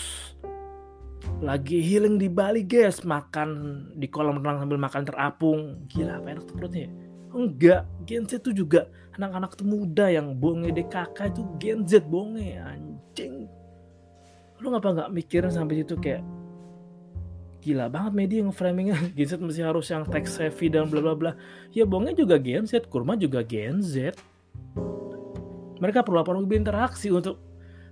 lagi 1.41 1.81
healing 1.81 2.21
di 2.21 2.29
Bali 2.29 2.63
guys. 2.69 3.03
Makan 3.03 3.49
di 3.97 4.07
kolam 4.13 4.41
renang 4.41 4.65
sambil 4.65 4.79
makan 4.79 5.03
terapung. 5.09 5.61
Gila 5.89 6.21
apa 6.21 6.37
enak 6.37 6.45
tuh 6.45 6.55
perutnya 6.57 6.89
ya? 6.89 6.93
enggak 7.31 7.87
Gen 8.07 8.27
Z 8.27 8.43
tuh 8.43 8.55
juga 8.55 8.91
anak-anak 9.15 9.55
muda 9.63 10.11
yang 10.11 10.35
bonge 10.35 10.75
DKK 10.75 11.19
itu 11.31 11.43
Gen 11.63 11.81
Z 11.87 12.03
bonge 12.07 12.59
anjing. 12.59 13.47
Lu 14.59 14.75
ngapa 14.75 14.89
nggak 14.91 15.11
mikirin 15.15 15.53
sampai 15.55 15.83
situ 15.83 15.95
kayak 15.97 16.23
gila 17.61 17.87
banget 17.93 18.13
media 18.17 18.39
yang 18.43 18.51
framingnya. 18.51 18.99
Gen 19.17 19.29
Z 19.31 19.33
mesti 19.39 19.63
harus 19.63 19.87
yang 19.95 20.05
tech 20.11 20.27
savvy 20.27 20.67
dan 20.67 20.91
bla 20.91 20.99
bla 20.99 21.15
bla. 21.15 21.33
Ya 21.71 21.87
bonge 21.87 22.19
juga 22.19 22.37
Gen 22.43 22.67
Z 22.67 22.91
kurma 22.91 23.15
juga 23.15 23.47
Gen 23.47 23.79
Z. 23.79 24.19
Mereka 25.81 26.05
perlu 26.05 26.21
apa 26.21 26.37
interaksi 26.37 27.09
untuk 27.09 27.41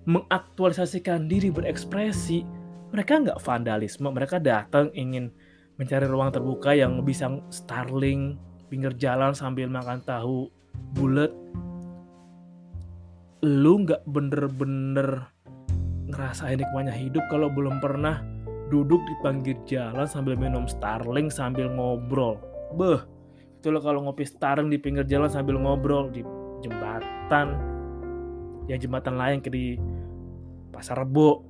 mengaktualisasikan 0.04 1.28
diri 1.28 1.48
berekspresi 1.48 2.57
mereka 2.88 3.20
nggak 3.20 3.40
vandalisme 3.44 4.08
mereka 4.08 4.40
datang 4.40 4.88
ingin 4.96 5.28
mencari 5.78 6.06
ruang 6.10 6.34
terbuka 6.34 6.74
yang 6.74 7.04
bisa 7.06 7.30
starling 7.52 8.40
pinggir 8.68 8.92
jalan 8.98 9.32
sambil 9.32 9.70
makan 9.70 10.02
tahu 10.04 10.50
bulat. 10.96 11.30
Lu 13.46 13.86
nggak 13.86 14.02
bener-bener 14.08 15.30
ngerasain 16.08 16.58
nikmatnya 16.58 16.96
hidup 16.96 17.22
kalau 17.30 17.46
belum 17.52 17.78
pernah 17.78 18.24
duduk 18.68 19.00
di 19.06 19.14
pinggir 19.24 19.56
jalan 19.64 20.04
sambil 20.04 20.34
minum 20.34 20.66
starling 20.66 21.30
sambil 21.32 21.70
ngobrol. 21.72 22.36
Beh 22.76 23.00
itu 23.58 23.70
lo 23.70 23.78
kalau 23.78 24.04
ngopi 24.04 24.26
starling 24.26 24.68
di 24.68 24.78
pinggir 24.78 25.06
jalan 25.06 25.30
sambil 25.30 25.56
ngobrol 25.56 26.10
di 26.10 26.26
jembatan. 26.66 27.54
Ya 28.68 28.76
jembatan 28.76 29.16
lain 29.16 29.38
ke 29.40 29.48
di 29.48 29.80
pasar 30.68 31.00
rebo 31.00 31.47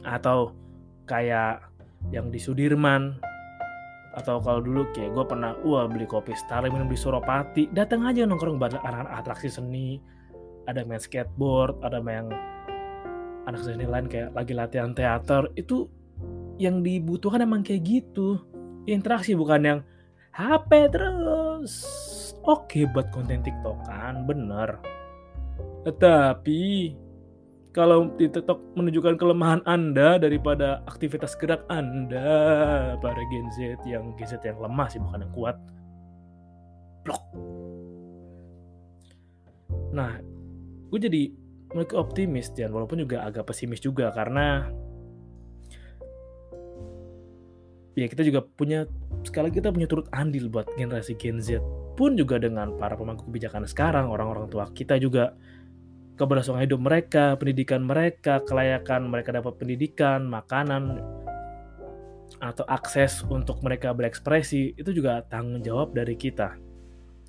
atau 0.00 0.56
kayak 1.04 1.68
yang 2.10 2.32
di 2.32 2.40
Sudirman. 2.40 3.20
Atau 4.12 4.44
kalau 4.44 4.60
dulu 4.60 4.92
kayak 4.92 5.16
gue 5.16 5.24
pernah 5.24 5.56
wah 5.64 5.88
beli 5.88 6.04
kopi 6.04 6.36
Starling 6.36 6.72
minum 6.72 6.88
di 6.88 6.98
Suropati. 6.98 7.72
Datang 7.72 8.04
aja 8.04 8.28
nongkrong 8.28 8.60
banyak 8.60 8.80
anak-anak 8.80 9.12
atraksi 9.24 9.48
seni. 9.48 10.00
Ada 10.68 10.84
main 10.84 11.00
skateboard 11.00 11.80
ada 11.80 11.98
main 11.98 12.28
anak 13.48 13.60
seni 13.64 13.88
lain 13.88 14.06
kayak 14.12 14.36
lagi 14.36 14.52
latihan 14.52 14.92
teater. 14.92 15.48
Itu 15.56 15.88
yang 16.60 16.84
dibutuhkan 16.84 17.40
emang 17.40 17.64
kayak 17.64 17.88
gitu. 17.88 18.36
Interaksi 18.84 19.32
bukan 19.32 19.60
yang 19.64 19.80
HP 20.36 20.92
terus. 20.92 21.72
Oke 22.44 22.84
buat 22.90 23.08
konten 23.14 23.40
TikTok 23.40 23.88
kan 23.88 24.28
bener. 24.28 24.76
Tetapi 25.88 26.92
kalau 27.72 28.12
di 28.20 28.28
TikTok 28.28 28.76
menunjukkan 28.76 29.16
kelemahan 29.16 29.64
Anda 29.64 30.20
daripada 30.20 30.84
aktivitas 30.84 31.32
gerak 31.40 31.64
Anda 31.72 32.28
para 33.00 33.22
Gen 33.32 33.48
Z 33.56 33.80
yang 33.88 34.12
Gen 34.20 34.28
Z 34.28 34.44
yang 34.44 34.60
lemah 34.60 34.92
sih 34.92 35.00
bukan 35.00 35.24
yang 35.24 35.32
kuat. 35.32 35.56
Blok. 37.02 37.24
Nah, 39.96 40.20
gue 40.92 41.00
jadi 41.00 41.22
mulai 41.72 41.88
optimis 41.96 42.52
dan 42.52 42.76
walaupun 42.76 43.00
juga 43.00 43.24
agak 43.24 43.48
pesimis 43.48 43.80
juga 43.80 44.12
karena 44.12 44.68
ya 47.96 48.04
kita 48.08 48.24
juga 48.24 48.44
punya 48.44 48.84
sekali 49.24 49.48
kita 49.48 49.72
punya 49.72 49.88
turut 49.88 50.08
andil 50.12 50.52
buat 50.52 50.68
generasi 50.76 51.16
Gen 51.16 51.40
Z 51.40 51.60
pun 51.96 52.16
juga 52.16 52.36
dengan 52.36 52.76
para 52.76 52.96
pemangku 52.96 53.28
kebijakan 53.28 53.64
sekarang 53.64 54.12
orang-orang 54.12 54.48
tua 54.52 54.68
kita 54.72 55.00
juga 55.00 55.32
keberlangsungan 56.22 56.62
hidup 56.62 56.78
mereka, 56.78 57.34
pendidikan 57.34 57.82
mereka, 57.82 58.38
kelayakan 58.46 59.10
mereka 59.10 59.34
dapat 59.34 59.58
pendidikan, 59.58 60.22
makanan, 60.30 61.02
atau 62.38 62.62
akses 62.70 63.26
untuk 63.26 63.58
mereka 63.66 63.90
berekspresi, 63.90 64.78
itu 64.78 64.94
juga 64.94 65.26
tanggung 65.26 65.58
jawab 65.66 65.90
dari 65.90 66.14
kita. 66.14 66.54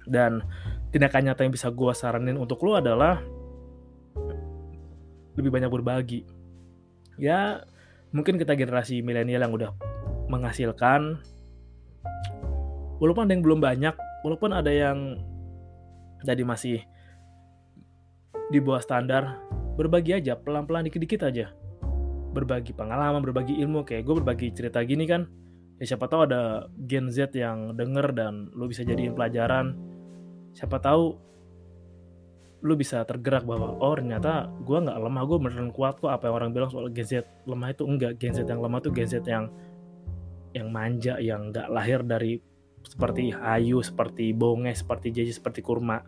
Dan 0.05 0.45
tindakan 0.93 1.33
nyata 1.33 1.41
yang 1.41 1.53
bisa 1.57 1.73
gue 1.73 1.91
saranin 1.97 2.37
untuk 2.37 2.61
lo 2.61 2.77
adalah 2.77 3.17
lebih 5.33 5.49
banyak 5.49 5.73
berbagi. 5.73 6.21
Ya, 7.17 7.65
mungkin 8.13 8.37
kita 8.37 8.53
generasi 8.53 9.01
milenial 9.01 9.49
yang 9.49 9.53
udah 9.57 9.73
menghasilkan, 10.29 11.17
walaupun 13.01 13.25
ada 13.25 13.33
yang 13.33 13.41
belum 13.41 13.57
banyak, 13.57 13.95
walaupun 14.21 14.53
ada 14.53 14.69
yang 14.69 15.17
jadi 16.21 16.45
masih 16.45 16.85
di 18.53 18.61
bawah 18.61 18.85
standar 18.85 19.41
berbagi 19.73 20.13
aja 20.13 20.37
pelan-pelan 20.37 20.85
dikit-dikit 20.85 21.25
aja. 21.25 21.49
Berbagi 22.37 22.77
pengalaman 22.77 23.25
berbagi 23.25 23.57
ilmu 23.65 23.81
kayak 23.81 24.05
gue 24.05 24.15
berbagi 24.21 24.47
cerita 24.53 24.85
gini 24.85 25.09
kan. 25.09 25.25
Ya 25.81 25.89
siapa 25.89 26.05
tahu 26.05 26.29
ada 26.29 26.69
Gen 26.85 27.09
Z 27.09 27.33
yang 27.33 27.73
denger 27.73 28.13
dan 28.13 28.53
lu 28.53 28.69
bisa 28.69 28.85
jadiin 28.85 29.17
pelajaran. 29.17 29.73
Siapa 30.53 30.77
tahu 30.77 31.17
lu 32.63 32.73
bisa 32.77 33.01
tergerak 33.09 33.43
bahwa 33.43 33.75
oh 33.81 33.93
ternyata 33.97 34.47
gue 34.61 34.77
nggak 34.77 35.01
lemah 35.01 35.23
gue 35.25 35.37
beneran 35.41 35.73
kuat 35.73 35.99
kok 35.99 36.13
apa 36.13 36.29
yang 36.29 36.35
orang 36.37 36.49
bilang 36.53 36.69
soal 36.69 36.93
Gen 36.93 37.09
Z 37.09 37.25
lemah 37.49 37.73
itu. 37.73 37.89
Enggak 37.89 38.21
Gen 38.21 38.37
Z 38.37 38.45
yang 38.45 38.61
lemah 38.61 38.79
tuh 38.85 38.93
Gen 38.93 39.09
Z 39.09 39.25
yang 39.25 39.49
yang 40.53 40.69
manja 40.69 41.17
yang 41.17 41.49
nggak 41.49 41.67
lahir 41.73 42.05
dari 42.05 42.37
seperti 42.85 43.33
Ayu 43.33 43.81
seperti 43.81 44.35
Bonge 44.37 44.75
seperti 44.77 45.09
Jeje 45.09 45.33
seperti 45.33 45.65
Kurma 45.65 46.03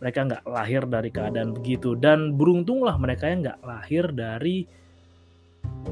mereka 0.00 0.24
nggak 0.24 0.44
lahir 0.48 0.82
dari 0.88 1.10
keadaan 1.12 1.52
begitu. 1.52 1.92
Dan 1.94 2.34
beruntunglah 2.40 2.96
mereka 2.96 3.28
yang 3.28 3.44
nggak 3.44 3.60
lahir 3.60 4.04
dari 4.16 4.64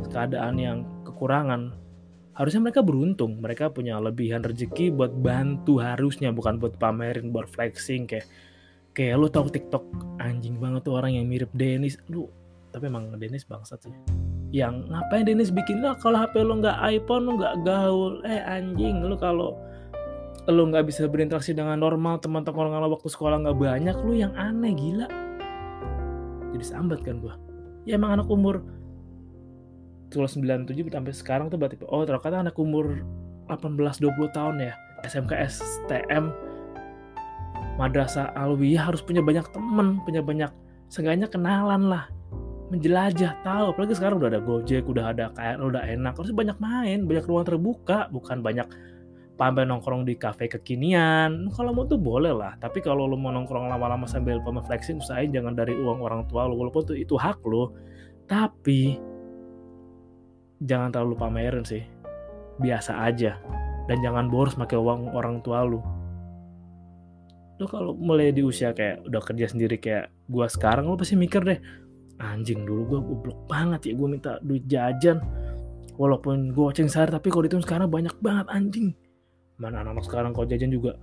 keadaan 0.09 0.57
yang 0.57 0.79
kekurangan. 1.05 1.77
Harusnya 2.33 2.65
mereka 2.65 2.81
beruntung. 2.81 3.38
Mereka 3.38 3.77
punya 3.77 4.00
lebihan 4.00 4.41
rezeki 4.41 4.97
buat 4.97 5.12
bantu 5.12 5.79
harusnya 5.79 6.33
bukan 6.33 6.57
buat 6.57 6.81
pamerin 6.81 7.29
buat 7.29 7.53
flexing 7.53 8.09
kayak 8.09 8.27
kayak 8.97 9.15
lu 9.21 9.29
tau 9.31 9.47
TikTok 9.47 9.85
anjing 10.19 10.59
banget 10.59 10.83
tuh 10.88 10.97
orang 10.97 11.15
yang 11.15 11.29
mirip 11.29 11.53
Dennis. 11.53 12.00
Lu 12.09 12.27
tapi 12.73 12.88
emang 12.88 13.12
Dennis 13.21 13.45
bangsat 13.45 13.85
sih. 13.85 13.95
Yang 14.49 14.88
ngapain 14.88 15.29
Dennis 15.29 15.53
bikin? 15.53 15.85
Lah 15.85 15.99
kalau 16.00 16.25
HP 16.25 16.41
lu 16.41 16.65
nggak 16.65 16.79
iPhone 16.81 17.29
lu 17.29 17.33
nggak 17.37 17.57
gaul. 17.67 18.25
Eh 18.25 18.41
anjing 18.41 19.05
lu 19.05 19.19
kalau 19.21 19.59
lo 20.49 20.64
nggak 20.64 20.88
bisa 20.88 21.05
berinteraksi 21.05 21.52
dengan 21.52 21.76
normal 21.76 22.25
teman-teman 22.25 22.73
kalau 22.73 22.88
waktu 22.97 23.09
sekolah 23.12 23.37
nggak 23.45 23.59
banyak 23.61 23.97
lu 24.00 24.17
yang 24.17 24.33
aneh 24.33 24.73
gila. 24.73 25.09
Jadi 26.57 26.64
sambat 26.64 27.05
kan 27.05 27.21
gua. 27.21 27.37
Ya 27.85 28.00
emang 28.00 28.17
anak 28.17 28.28
umur 28.33 28.64
tuh 30.09 30.25
97 30.25 30.88
sampai 30.88 31.12
sekarang 31.12 31.47
tuh 31.52 31.61
berarti 31.61 31.76
oh 31.85 32.00
ternyata 32.09 32.40
anak 32.40 32.57
umur 32.57 33.05
18-20 33.52 34.09
tahun 34.33 34.57
ya 34.57 34.73
SMK 35.05 35.33
STM 35.52 36.33
Madrasah 37.76 38.33
Alwiyah 38.33 38.88
harus 38.88 39.05
punya 39.05 39.21
banyak 39.21 39.45
temen 39.52 40.00
punya 40.09 40.25
banyak 40.25 40.49
seenggaknya 40.88 41.28
kenalan 41.28 41.93
lah 41.93 42.09
menjelajah 42.73 43.37
tahu. 43.45 43.76
Apalagi 43.76 43.97
sekarang 43.97 44.21
udah 44.21 44.28
ada 44.33 44.40
Gojek 44.40 44.85
udah 44.88 45.05
ada 45.12 45.25
kayak 45.37 45.61
udah 45.61 45.85
enak 45.85 46.17
harus 46.17 46.33
banyak 46.33 46.57
main 46.57 47.05
banyak 47.05 47.25
ruang 47.28 47.45
terbuka 47.45 48.09
bukan 48.09 48.40
banyak 48.40 48.64
pamer 49.38 49.71
nongkrong 49.71 50.02
di 50.02 50.18
kafe 50.18 50.50
kekinian. 50.50 51.47
Kalau 51.54 51.71
mau 51.71 51.87
tuh 51.87 51.97
boleh 51.97 52.35
lah. 52.35 52.59
Tapi 52.59 52.83
kalau 52.83 53.07
lo 53.07 53.14
mau 53.14 53.30
nongkrong 53.30 53.71
lama-lama 53.71 54.04
sambil 54.11 54.42
pamer 54.42 54.66
flexing 54.66 54.99
usahain 54.99 55.30
jangan 55.30 55.54
dari 55.54 55.78
uang 55.78 56.02
orang 56.02 56.26
tua 56.26 56.50
lo 56.50 56.59
walaupun 56.59 56.92
tuh 56.92 56.99
itu 56.99 57.14
hak 57.14 57.38
lo 57.47 57.73
tapi 58.26 58.99
jangan 60.66 60.90
terlalu 60.90 61.14
pamerin 61.14 61.62
sih. 61.62 61.87
Biasa 62.59 63.07
aja. 63.07 63.38
Dan 63.87 64.02
jangan 64.04 64.26
boros 64.28 64.59
pakai 64.59 64.76
uang 64.76 65.14
orang 65.14 65.40
tua 65.40 65.62
lo 65.62 65.80
lo 67.59 67.66
kalau 67.66 67.90
mulai 67.90 68.30
di 68.30 68.47
usia 68.47 68.71
kayak 68.71 69.02
udah 69.11 69.18
kerja 69.18 69.50
sendiri 69.50 69.83
kayak 69.83 70.14
gua 70.30 70.47
sekarang 70.47 70.87
lo 70.87 70.95
pasti 70.95 71.18
mikir 71.18 71.42
deh 71.42 71.59
anjing 72.23 72.62
dulu 72.62 72.83
gua 72.87 73.00
goblok 73.02 73.40
banget 73.50 73.90
ya 73.90 73.92
gua 73.95 74.09
minta 74.11 74.33
duit 74.42 74.66
jajan. 74.66 75.23
Walaupun 75.99 76.54
watching 76.54 76.87
sehari 76.87 77.11
tapi 77.11 77.26
kalau 77.26 77.50
itu 77.50 77.59
sekarang 77.59 77.90
banyak 77.90 78.14
banget 78.23 78.47
anjing 78.54 78.95
mana 79.59 79.83
anak-anak 79.83 80.05
sekarang 80.07 80.31
kalau 80.35 80.47
jajan 80.47 80.71
juga 80.71 80.95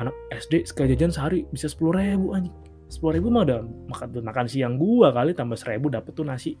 anak 0.00 0.14
SD 0.32 0.64
sekali 0.64 0.96
jajan 0.96 1.12
sehari 1.12 1.44
bisa 1.52 1.68
sepuluh 1.68 2.00
ribu 2.00 2.32
anjing. 2.32 2.54
Sepuluh 2.88 3.20
ribu 3.20 3.28
mah 3.28 3.44
udah 3.44 3.60
makan 3.92 4.08
makan 4.24 4.46
siang 4.48 4.80
gua 4.80 5.12
kali 5.12 5.36
tambah 5.36 5.60
seribu 5.60 5.92
dapet 5.92 6.16
tuh 6.16 6.24
nasi. 6.24 6.56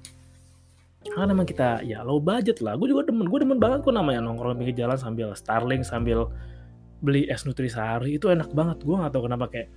Karena 1.08 1.32
emang 1.32 1.48
kita 1.48 1.80
ya 1.86 2.04
low 2.04 2.20
budget 2.20 2.60
lah. 2.60 2.74
Gue 2.74 2.90
juga 2.90 3.06
demen 3.06 3.30
gue 3.30 3.38
demen 3.38 3.56
banget 3.62 3.86
kok 3.86 3.94
namanya 3.94 4.18
nongkrong 4.18 4.58
pinggir 4.58 4.82
jalan 4.82 4.98
sambil 4.98 5.30
starling 5.32 5.86
sambil 5.86 6.26
beli 7.00 7.30
es 7.30 7.46
nutrisari. 7.46 8.18
Itu 8.18 8.28
enak 8.34 8.50
banget. 8.50 8.82
Gue 8.82 8.98
gak 8.98 9.14
tau 9.14 9.24
kenapa 9.24 9.46
kayak 9.46 9.70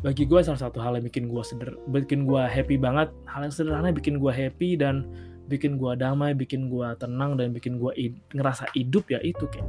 bagi 0.00 0.24
gue 0.30 0.40
salah 0.40 0.58
satu 0.58 0.78
hal 0.78 0.94
yang 0.94 1.06
bikin 1.10 1.26
gue 1.26 1.42
seder 1.42 1.74
bikin 1.90 2.22
gue 2.22 2.38
happy 2.38 2.78
banget 2.78 3.10
hal 3.26 3.42
yang 3.42 3.50
sederhana 3.50 3.90
bikin 3.90 4.22
gue 4.22 4.30
happy 4.30 4.78
dan 4.78 5.02
bikin 5.50 5.74
gue 5.74 5.90
damai 5.98 6.38
bikin 6.38 6.70
gue 6.70 6.86
tenang 7.02 7.34
dan 7.34 7.50
bikin 7.50 7.82
gue 7.82 7.90
ngerasa 8.30 8.70
hidup 8.78 9.10
ya 9.10 9.18
itu 9.26 9.50
kayak 9.50 9.66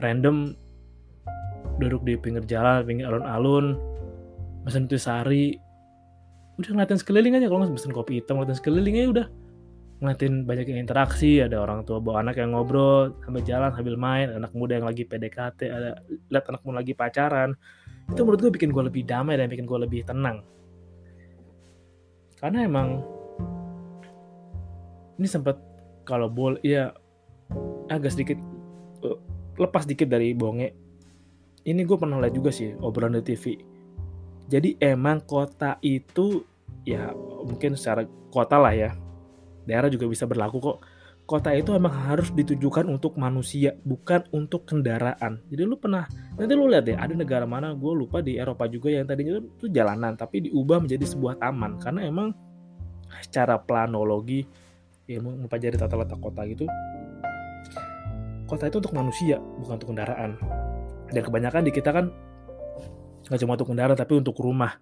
random 0.00 0.54
duduk 1.76 2.02
di 2.04 2.16
pinggir 2.16 2.44
jalan, 2.48 2.84
pinggir 2.88 3.08
alun-alun, 3.08 3.76
mesen 4.64 4.88
sehari, 4.88 5.60
udah 6.56 6.72
ngeliatin 6.72 6.98
sekeliling 7.00 7.36
aja 7.36 7.46
kalau 7.52 7.60
nggak 7.64 7.76
mesen 7.76 7.92
kopi 7.92 8.20
hitam 8.20 8.40
ngeliatin 8.40 8.56
sekelilingnya 8.56 9.04
udah. 9.12 9.26
Ngeliatin 9.96 10.44
banyak 10.44 10.66
yang 10.68 10.80
interaksi 10.84 11.40
ada 11.40 11.56
orang 11.56 11.80
tua 11.88 12.00
bawa 12.04 12.20
anak 12.20 12.36
yang 12.36 12.52
ngobrol 12.52 13.16
sambil 13.24 13.40
jalan 13.48 13.72
sambil 13.72 13.96
main 13.96 14.28
anak 14.28 14.52
muda 14.52 14.76
yang 14.76 14.84
lagi 14.84 15.08
PDKT 15.08 15.72
ada 15.72 16.04
lihat 16.28 16.44
anak 16.52 16.60
muda 16.64 16.84
lagi 16.84 16.92
pacaran. 16.92 17.56
Itu 18.12 18.24
menurut 18.24 18.40
gue 18.44 18.52
bikin 18.52 18.76
gue 18.76 18.84
lebih 18.92 19.08
damai 19.08 19.40
dan 19.40 19.48
bikin 19.48 19.64
gue 19.64 19.78
lebih 19.80 20.04
tenang. 20.04 20.44
Karena 22.36 22.68
emang 22.68 23.00
ini 25.16 25.24
sempat 25.24 25.56
kalau 26.04 26.28
bol 26.28 26.60
ya 26.60 26.92
agak 27.88 28.12
sedikit 28.12 28.36
uh, 29.00 29.16
lepas 29.56 29.84
dikit 29.88 30.08
dari 30.08 30.36
bonge. 30.36 30.68
Ini 31.66 31.82
gue 31.82 31.96
pernah 31.98 32.22
lihat 32.22 32.34
juga 32.36 32.54
sih 32.54 32.70
obrolan 32.78 33.18
di 33.18 33.26
TV 33.26 33.44
jadi 34.46 34.78
emang 34.78 35.26
kota 35.26 35.78
itu 35.82 36.46
ya 36.86 37.10
mungkin 37.42 37.74
secara 37.74 38.06
kota 38.30 38.62
lah 38.62 38.74
ya. 38.74 38.90
Daerah 39.66 39.90
juga 39.90 40.06
bisa 40.06 40.22
berlaku 40.24 40.62
kok. 40.62 40.78
Kota 41.26 41.50
itu 41.50 41.74
emang 41.74 41.90
harus 41.90 42.30
ditujukan 42.30 42.86
untuk 42.86 43.18
manusia 43.18 43.74
bukan 43.82 44.22
untuk 44.30 44.62
kendaraan. 44.62 45.42
Jadi 45.50 45.62
lu 45.66 45.74
pernah 45.74 46.06
nanti 46.38 46.54
lu 46.54 46.70
lihat 46.70 46.86
deh 46.86 46.94
ada 46.94 47.10
negara 47.18 47.42
mana 47.42 47.74
gue 47.74 47.90
lupa 47.90 48.22
di 48.22 48.38
Eropa 48.38 48.70
juga 48.70 48.94
yang 48.94 49.10
tadinya 49.10 49.42
itu 49.42 49.66
jalanan 49.66 50.14
tapi 50.14 50.46
diubah 50.46 50.86
menjadi 50.86 51.02
sebuah 51.02 51.42
taman. 51.42 51.82
Karena 51.82 52.06
emang 52.06 52.30
secara 53.26 53.58
planologi 53.58 54.46
ya 55.10 55.18
mempelajari 55.18 55.74
tata 55.74 55.98
letak 55.98 56.22
kota 56.22 56.46
gitu 56.46 56.70
kota 58.46 58.70
itu 58.70 58.78
untuk 58.78 58.94
manusia 58.94 59.42
bukan 59.62 59.74
untuk 59.78 59.90
kendaraan. 59.94 60.38
Dan 61.10 61.22
kebanyakan 61.22 61.62
di 61.66 61.72
kita 61.74 61.90
kan 61.94 62.10
nggak 63.26 63.40
cuma 63.42 63.58
untuk 63.58 63.68
kendaraan 63.74 63.98
tapi 63.98 64.18
untuk 64.18 64.38
rumah. 64.38 64.78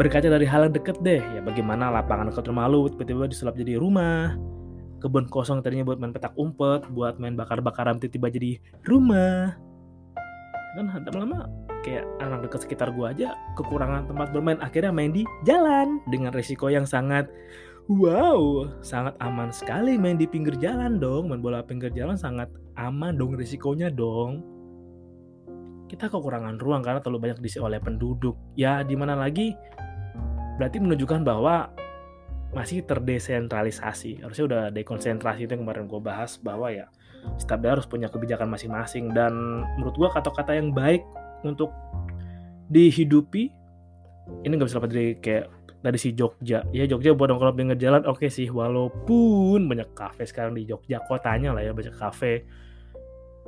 Berkaca 0.00 0.30
dari 0.30 0.46
hal 0.46 0.68
yang 0.70 0.74
deket 0.74 0.96
deh 1.02 1.20
ya 1.20 1.40
bagaimana 1.42 1.90
lapangan 1.90 2.30
dekat 2.30 2.46
rumah 2.48 2.70
lu 2.70 2.88
tiba-tiba 2.88 3.28
disulap 3.28 3.54
jadi 3.56 3.76
rumah. 3.76 4.36
Kebun 4.98 5.30
kosong 5.30 5.62
tadinya 5.62 5.86
buat 5.86 6.02
main 6.02 6.10
petak 6.10 6.34
umpet 6.34 6.90
buat 6.90 7.22
main 7.22 7.38
bakar-bakaran 7.38 8.02
tiba-tiba 8.02 8.28
jadi 8.34 8.50
rumah. 8.82 9.54
Kan 10.74 10.90
lama-lama 10.90 11.46
kayak 11.82 12.04
anak 12.18 12.46
dekat 12.46 12.66
sekitar 12.66 12.90
gua 12.94 13.14
aja 13.14 13.34
kekurangan 13.54 14.10
tempat 14.10 14.34
bermain 14.34 14.58
akhirnya 14.58 14.90
main 14.90 15.14
di 15.14 15.22
jalan 15.46 16.02
dengan 16.10 16.34
resiko 16.34 16.70
yang 16.70 16.86
sangat 16.86 17.30
wow 17.88 18.68
sangat 18.84 19.16
aman 19.18 19.48
sekali 19.48 19.96
main 19.96 20.20
di 20.20 20.28
pinggir 20.28 20.54
jalan 20.60 21.00
dong. 21.00 21.32
Main 21.32 21.40
bola 21.40 21.64
pinggir 21.64 21.90
jalan 21.90 22.14
sangat 22.20 22.52
aman 22.76 23.16
dong 23.16 23.34
risikonya 23.34 23.88
dong. 23.88 24.44
Kita 25.88 26.12
kekurangan 26.12 26.60
ruang 26.60 26.84
karena 26.84 27.00
terlalu 27.00 27.28
banyak 27.28 27.40
diisi 27.40 27.58
oleh 27.58 27.80
penduduk. 27.80 28.36
Ya 28.54 28.84
di 28.84 28.92
mana 28.92 29.16
lagi? 29.16 29.56
Berarti 30.60 30.84
menunjukkan 30.84 31.24
bahwa 31.24 31.72
masih 32.52 32.84
terdesentralisasi. 32.84 34.20
Harusnya 34.20 34.44
udah 34.44 34.62
dekonsentrasi 34.68 35.48
itu 35.48 35.52
yang 35.56 35.64
kemarin 35.64 35.88
gue 35.88 36.00
bahas 36.00 36.36
bahwa 36.36 36.68
ya 36.68 36.92
setiap 37.40 37.60
daerah 37.64 37.80
harus 37.80 37.88
punya 37.88 38.12
kebijakan 38.12 38.52
masing-masing. 38.52 39.16
Dan 39.16 39.64
menurut 39.80 39.96
gue 39.96 40.08
kata-kata 40.12 40.52
yang 40.52 40.76
baik 40.76 41.04
untuk 41.40 41.72
dihidupi 42.68 43.48
ini 44.44 44.52
nggak 44.52 44.68
bisa 44.68 44.76
lepas 44.76 44.92
dari 44.92 45.16
kayak 45.24 45.48
dari 45.78 45.98
si 45.98 46.10
Jogja. 46.14 46.66
Ya 46.74 46.84
Jogja 46.90 47.14
buat 47.14 47.30
nongkrong 47.30 47.54
pinggir 47.54 47.78
jalan 47.78 48.02
oke 48.06 48.26
okay 48.26 48.30
sih 48.30 48.50
walaupun 48.50 49.70
banyak 49.70 49.94
kafe 49.94 50.26
sekarang 50.26 50.58
di 50.58 50.66
Jogja 50.66 50.98
kotanya 51.06 51.54
lah 51.54 51.62
ya 51.62 51.70
banyak 51.70 51.94
kafe 51.94 52.42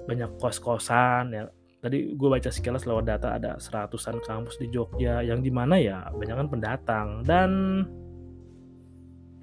banyak 0.06 0.30
kos-kosan 0.38 1.34
ya. 1.34 1.44
Tadi 1.80 2.12
gue 2.12 2.28
baca 2.28 2.50
sekilas 2.52 2.84
lewat 2.84 3.08
data 3.08 3.40
ada 3.40 3.56
seratusan 3.56 4.20
kampus 4.20 4.60
di 4.60 4.68
Jogja 4.68 5.24
yang 5.24 5.40
di 5.40 5.48
mana 5.48 5.80
ya 5.80 6.06
banyak 6.12 6.36
kan 6.36 6.48
pendatang. 6.48 7.08
Dan 7.24 7.50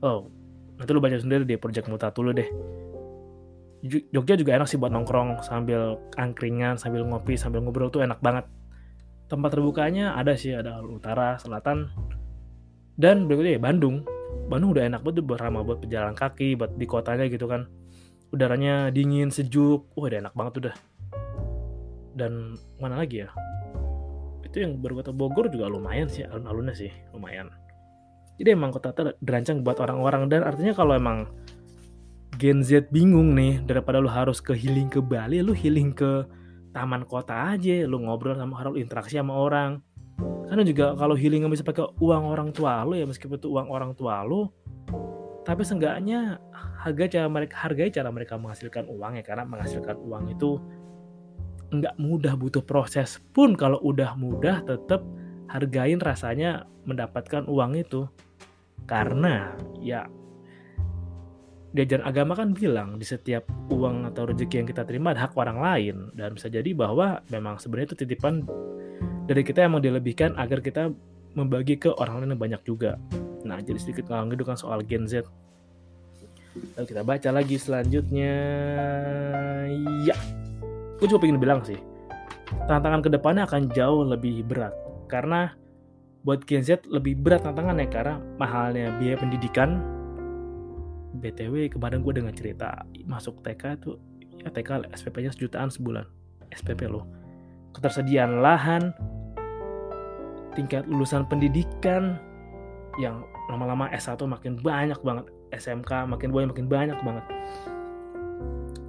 oh 0.06 0.30
nanti 0.78 0.90
lu 0.94 1.02
baca 1.02 1.18
sendiri 1.18 1.44
deh 1.44 1.60
Project 1.60 1.90
Mutatulu 1.90 2.32
deh. 2.32 2.48
Jogja 3.88 4.34
juga 4.38 4.58
enak 4.58 4.68
sih 4.70 4.78
buat 4.80 4.90
nongkrong 4.90 5.46
sambil 5.46 6.02
angkringan 6.18 6.82
sambil 6.82 7.06
ngopi 7.06 7.38
sambil 7.38 7.62
ngobrol 7.62 7.92
tuh 7.92 8.06
enak 8.06 8.22
banget. 8.24 8.46
Tempat 9.28 9.60
terbukanya 9.60 10.16
ada 10.16 10.40
sih 10.40 10.56
ada 10.56 10.80
utara 10.82 11.36
selatan 11.36 11.92
dan 12.98 13.30
berikutnya 13.30 13.56
ya 13.56 13.62
Bandung. 13.62 14.04
Bandung 14.50 14.74
udah 14.74 14.84
enak 14.90 15.02
banget 15.06 15.24
ramah 15.38 15.62
buat 15.62 15.80
pejalan 15.80 16.18
kaki 16.18 16.58
buat 16.58 16.74
di 16.76 16.86
kotanya 16.90 17.30
gitu 17.30 17.46
kan. 17.46 17.70
Udaranya 18.34 18.90
dingin 18.90 19.30
sejuk. 19.30 19.88
Wah 19.94 20.10
udah 20.10 20.20
enak 20.28 20.34
banget 20.34 20.54
udah. 20.66 20.76
Dan 22.18 22.58
mana 22.82 23.06
lagi 23.06 23.24
ya? 23.24 23.30
Itu 24.42 24.66
yang 24.66 24.82
baru 24.82 25.06
kota 25.06 25.14
Bogor 25.14 25.54
juga 25.54 25.70
lumayan 25.70 26.10
sih 26.10 26.26
alun-alunnya 26.26 26.74
sih 26.74 26.90
lumayan. 27.14 27.54
Jadi 28.42 28.50
emang 28.54 28.74
kota 28.74 28.94
itu 28.94 29.14
dirancang 29.22 29.62
buat 29.62 29.78
orang-orang. 29.78 30.30
Dan 30.30 30.42
artinya 30.42 30.74
kalau 30.74 30.98
emang 30.98 31.30
Gen 32.38 32.62
Z 32.62 32.94
bingung 32.94 33.34
nih 33.34 33.66
daripada 33.66 33.98
lu 33.98 34.10
harus 34.10 34.42
ke 34.42 34.54
healing 34.54 34.90
ke 34.90 35.02
Bali, 35.02 35.42
lu 35.42 35.58
healing 35.58 35.94
ke 35.94 36.26
taman 36.70 37.02
kota 37.10 37.54
aja, 37.54 37.86
lu 37.90 37.98
ngobrol 37.98 38.38
sama 38.38 38.62
orang, 38.62 38.78
interaksi 38.78 39.18
sama 39.18 39.34
orang. 39.34 39.82
Karena 40.18 40.64
juga 40.66 40.96
kalau 40.98 41.14
healing 41.14 41.46
nggak 41.46 41.54
bisa 41.60 41.66
pakai 41.68 41.86
uang 42.02 42.24
orang 42.34 42.50
tua 42.56 42.82
lu 42.88 42.98
ya 42.98 43.06
meskipun 43.06 43.38
itu 43.38 43.52
uang 43.52 43.68
orang 43.70 43.92
tua 43.94 44.26
lu, 44.26 44.50
tapi 45.46 45.62
seenggaknya 45.64 46.42
harga 46.82 47.06
cara 47.08 47.28
mereka 47.32 47.56
hargai 47.64 47.90
cara 47.94 48.10
mereka 48.12 48.36
menghasilkan 48.36 48.90
uang 48.90 49.20
ya 49.20 49.24
karena 49.24 49.44
menghasilkan 49.46 49.96
uang 50.00 50.34
itu 50.34 50.60
nggak 51.72 51.96
mudah 52.00 52.34
butuh 52.36 52.64
proses 52.64 53.20
pun. 53.36 53.56
Kalau 53.56 53.80
udah 53.84 54.16
mudah 54.16 54.64
tetap 54.64 55.04
hargain 55.52 56.00
rasanya 56.00 56.68
mendapatkan 56.88 57.48
uang 57.48 57.80
itu. 57.80 58.08
Karena 58.88 59.52
ya 59.84 60.08
diajaran 61.76 62.08
agama 62.08 62.34
kan 62.34 62.56
bilang 62.56 62.96
di 62.96 63.04
setiap 63.04 63.44
uang 63.68 64.08
atau 64.08 64.32
rezeki 64.32 64.64
yang 64.64 64.68
kita 64.68 64.88
terima 64.88 65.12
ada 65.12 65.28
hak 65.28 65.36
orang 65.36 65.60
lain. 65.60 65.96
Dan 66.16 66.36
bisa 66.40 66.48
jadi 66.48 66.72
bahwa 66.72 67.20
memang 67.28 67.60
sebenarnya 67.60 67.94
itu 67.94 67.98
titipan 68.08 68.48
dari 69.28 69.44
kita 69.44 69.68
yang 69.68 69.76
mau 69.76 69.84
dilebihkan 69.84 70.40
agar 70.40 70.64
kita 70.64 70.88
membagi 71.36 71.76
ke 71.76 71.92
orang 72.00 72.24
lain 72.24 72.34
yang 72.34 72.42
banyak 72.42 72.62
juga. 72.64 72.96
Nah, 73.44 73.60
jadi 73.60 73.78
sedikit 73.78 74.08
ngalang 74.08 74.32
gitu 74.34 74.48
kan 74.48 74.56
soal 74.56 74.82
Gen 74.88 75.06
Z. 75.06 75.28
Lalu 76.74 76.88
kita 76.90 77.04
baca 77.06 77.30
lagi 77.30 77.60
selanjutnya. 77.60 78.34
Ya, 80.08 80.16
gue 80.98 81.06
cuma 81.06 81.22
pengen 81.22 81.38
bilang 81.38 81.62
sih, 81.62 81.78
tantangan 82.66 83.04
ke 83.04 83.10
depannya 83.12 83.46
akan 83.46 83.70
jauh 83.76 84.08
lebih 84.08 84.42
berat 84.48 84.74
karena 85.12 85.54
buat 86.24 86.48
Gen 86.48 86.64
Z 86.64 86.88
lebih 86.90 87.20
berat 87.20 87.46
tantangannya 87.46 87.88
karena 87.92 88.18
mahalnya 88.42 88.96
biaya 88.98 89.20
pendidikan 89.20 89.80
BTW 91.18 91.72
kemarin 91.72 92.04
gue 92.04 92.14
dengar 92.16 92.34
cerita 92.36 92.84
masuk 93.08 93.40
TK 93.42 93.64
itu 93.80 93.92
ya 94.44 94.50
TK 94.52 94.92
SPP-nya 94.92 95.32
sejutaan 95.32 95.72
sebulan 95.72 96.04
SPP 96.52 96.90
loh 96.92 97.08
ketersediaan 97.78 98.42
lahan 98.42 98.92
tingkat 100.58 100.90
lulusan 100.90 101.30
pendidikan 101.30 102.18
yang 102.98 103.22
lama-lama 103.54 103.86
S1 103.94 104.18
makin 104.26 104.58
banyak 104.58 104.98
banget 105.06 105.30
SMK 105.54 106.10
makin 106.10 106.34
banyak 106.34 106.50
makin 106.52 106.68
banyak 106.68 107.00
banget. 107.06 107.26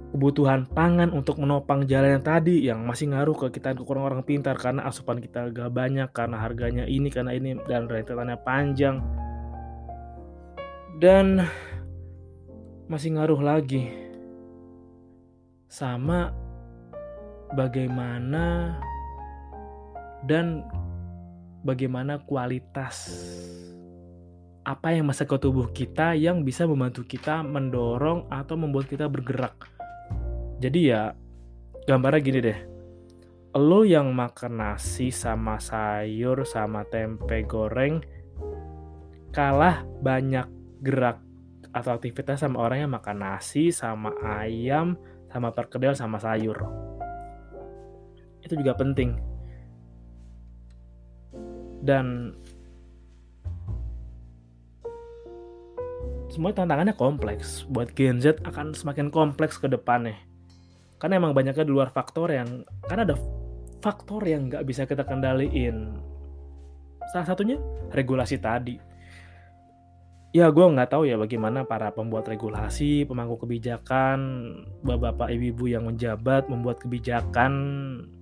Kebutuhan 0.09 0.65
pangan 0.73 1.13
untuk 1.13 1.37
menopang 1.37 1.85
jalan 1.85 2.19
yang 2.19 2.25
tadi 2.25 2.65
yang 2.65 2.81
masih 2.83 3.13
ngaruh 3.13 3.37
ke 3.47 3.61
kita 3.61 3.77
ke 3.77 3.85
orang-orang 3.85 4.25
pintar 4.25 4.57
karena 4.57 4.83
asupan 4.89 5.21
kita 5.21 5.53
gak 5.53 5.71
banyak 5.71 6.09
karena 6.11 6.41
harganya 6.41 6.83
ini 6.89 7.07
karena 7.13 7.31
ini 7.37 7.55
dan 7.69 7.87
rentetannya 7.87 8.35
panjang. 8.41 8.99
Dan 10.99 11.45
masih 12.89 13.15
ngaruh 13.15 13.39
lagi 13.39 13.87
sama 15.69 16.33
bagaimana 17.55 18.77
dan 20.27 20.65
bagaimana 21.63 22.21
kualitas 22.23 23.09
apa 24.67 24.93
yang 24.93 25.09
masuk 25.09 25.33
ke 25.33 25.37
tubuh 25.41 25.67
kita 25.71 26.13
yang 26.13 26.45
bisa 26.45 26.67
membantu 26.69 27.07
kita 27.07 27.41
mendorong 27.41 28.29
atau 28.29 28.53
membuat 28.59 28.85
kita 28.85 29.09
bergerak 29.09 29.79
jadi 30.59 30.79
ya 30.83 31.03
gambarnya 31.87 32.19
gini 32.19 32.39
deh. 32.43 32.59
Lo 33.55 33.87
yang 33.87 34.11
makan 34.11 34.61
nasi 34.61 35.09
sama 35.09 35.57
sayur 35.57 36.43
sama 36.43 36.83
tempe 36.85 37.47
goreng 37.47 38.03
kalah 39.31 39.87
banyak 40.03 40.45
gerak 40.83 41.23
atau 41.71 41.95
aktivitas 41.95 42.43
sama 42.43 42.61
orang 42.61 42.85
yang 42.85 42.91
makan 42.93 43.23
nasi 43.23 43.71
sama 43.71 44.13
ayam 44.21 44.99
sama 45.31 45.55
perkedel 45.55 45.95
sama 45.95 46.19
sayur. 46.19 46.88
Itu 48.49 48.57
juga 48.57 48.73
penting. 48.73 49.13
Dan 51.85 52.33
semua 56.33 56.49
tantangannya 56.49 56.97
kompleks. 56.97 57.69
Buat 57.69 57.93
Gen 57.93 58.17
Z 58.17 58.41
akan 58.41 58.73
semakin 58.73 59.13
kompleks 59.13 59.61
ke 59.61 59.69
depannya 59.69 60.17
karena 60.99 61.15
emang 61.15 61.31
banyaknya 61.31 61.63
di 61.63 61.71
luar 61.71 61.89
faktor 61.89 62.27
yang 62.29 62.67
karena 62.85 63.07
ada 63.07 63.15
faktor 63.79 64.21
yang 64.27 64.51
nggak 64.51 64.67
bisa 64.67 64.83
kita 64.83 65.07
kendaliin 65.07 65.95
salah 67.15 67.27
satunya 67.31 67.55
regulasi 67.95 68.35
tadi 68.37 68.75
ya 70.29 70.53
gue 70.53 70.61
nggak 70.61 70.93
tahu 70.93 71.09
ya 71.09 71.17
bagaimana 71.17 71.65
para 71.65 71.89
pembuat 71.89 72.29
regulasi 72.29 73.09
pemangku 73.09 73.41
kebijakan 73.41 74.19
bapak-bapak 74.85 75.33
ibu-ibu 75.33 75.65
yang 75.73 75.89
menjabat 75.89 76.45
membuat 76.45 76.77
kebijakan 76.77 77.53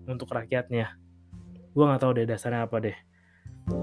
untuk 0.07 0.31
rakyatnya. 0.31 0.95
Gue 1.75 1.83
nggak 1.83 2.01
tahu 2.01 2.11
deh 2.15 2.25
dasarnya 2.25 2.63
apa 2.63 2.79
deh. 2.79 2.97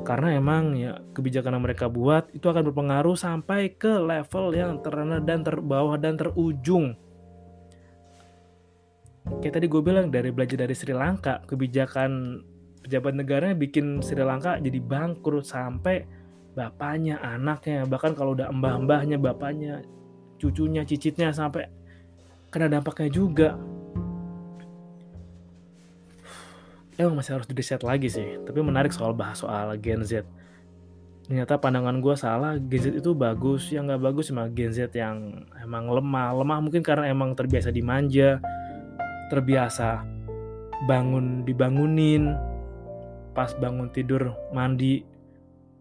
Karena 0.08 0.32
emang 0.40 0.72
ya 0.80 0.96
kebijakan 1.12 1.60
yang 1.60 1.64
mereka 1.68 1.92
buat 1.92 2.32
itu 2.32 2.48
akan 2.48 2.72
berpengaruh 2.72 3.20
sampai 3.20 3.76
ke 3.76 4.00
level 4.00 4.56
yang 4.56 4.80
terendah 4.80 5.20
dan 5.20 5.44
terbawah 5.44 6.00
dan 6.00 6.16
terujung. 6.16 6.96
Kayak 9.44 9.60
tadi 9.60 9.66
gue 9.68 9.82
bilang 9.84 10.08
dari 10.08 10.32
belajar 10.32 10.64
dari 10.64 10.72
Sri 10.72 10.96
Lanka 10.96 11.44
kebijakan 11.44 12.40
pejabat 12.84 13.12
negaranya 13.16 13.56
bikin 13.56 14.00
Sri 14.00 14.20
Lanka 14.20 14.56
jadi 14.56 14.80
bangkrut 14.80 15.44
sampai 15.44 16.23
bapaknya 16.54 17.18
anaknya 17.18 17.82
bahkan 17.84 18.14
kalau 18.14 18.38
udah 18.38 18.50
mbah-mbahnya 18.54 19.18
bapaknya 19.18 19.82
cucunya 20.38 20.86
cicitnya 20.86 21.34
sampai 21.34 21.66
kena 22.48 22.70
dampaknya 22.70 23.10
juga. 23.10 23.58
Emang 26.94 27.18
masih 27.18 27.34
harus 27.34 27.50
direset 27.50 27.82
lagi 27.82 28.06
sih 28.06 28.38
tapi 28.46 28.62
menarik 28.62 28.94
soal 28.94 29.10
bahas 29.10 29.42
soal 29.42 29.74
Gen 29.82 30.06
Z. 30.06 30.22
Ternyata 31.26 31.58
pandangan 31.58 31.98
gue 31.98 32.14
salah 32.14 32.54
Gen 32.56 32.80
Z 32.80 32.86
itu 33.02 33.10
bagus 33.18 33.74
yang 33.74 33.90
nggak 33.90 34.02
bagus 34.02 34.30
cuma 34.30 34.46
Gen 34.46 34.70
Z 34.70 34.94
yang 34.94 35.42
emang 35.58 35.90
lemah. 35.90 36.30
Lemah 36.38 36.58
mungkin 36.62 36.86
karena 36.86 37.10
emang 37.10 37.34
terbiasa 37.34 37.74
dimanja 37.74 38.38
terbiasa 39.32 40.04
bangun 40.86 41.42
dibangunin 41.42 42.36
pas 43.34 43.50
bangun 43.56 43.90
tidur 43.90 44.30
mandi 44.54 45.02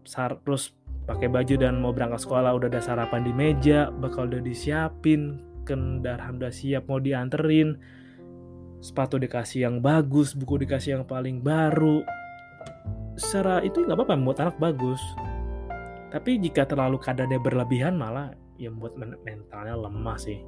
terus 0.06 0.72
pakai 1.04 1.28
baju 1.28 1.54
dan 1.60 1.80
mau 1.80 1.92
berangkat 1.92 2.24
sekolah 2.24 2.56
udah 2.56 2.68
ada 2.72 2.80
sarapan 2.80 3.20
di 3.24 3.32
meja 3.32 3.92
bakal 3.92 4.24
udah 4.24 4.40
disiapin 4.40 5.36
kendaraan 5.64 6.38
udah 6.38 6.52
siap 6.52 6.86
mau 6.86 7.00
dianterin. 7.00 7.76
Sepatu 8.84 9.16
dikasih 9.16 9.64
yang 9.64 9.80
bagus 9.80 10.36
buku 10.36 10.60
dikasih 10.60 11.00
yang 11.00 11.04
paling 11.08 11.40
baru. 11.40 12.04
Secara 13.16 13.64
itu 13.64 13.80
nggak 13.80 13.96
apa-apa 13.96 14.14
membuat 14.20 14.38
anak 14.44 14.56
bagus. 14.60 15.00
Tapi 16.12 16.38
jika 16.38 16.68
terlalu 16.68 17.00
kadarnya 17.00 17.40
berlebihan 17.40 17.96
malah 17.96 18.36
ya 18.60 18.68
membuat 18.68 19.00
mentalnya 19.00 19.74
lemah 19.74 20.18
sih. 20.20 20.38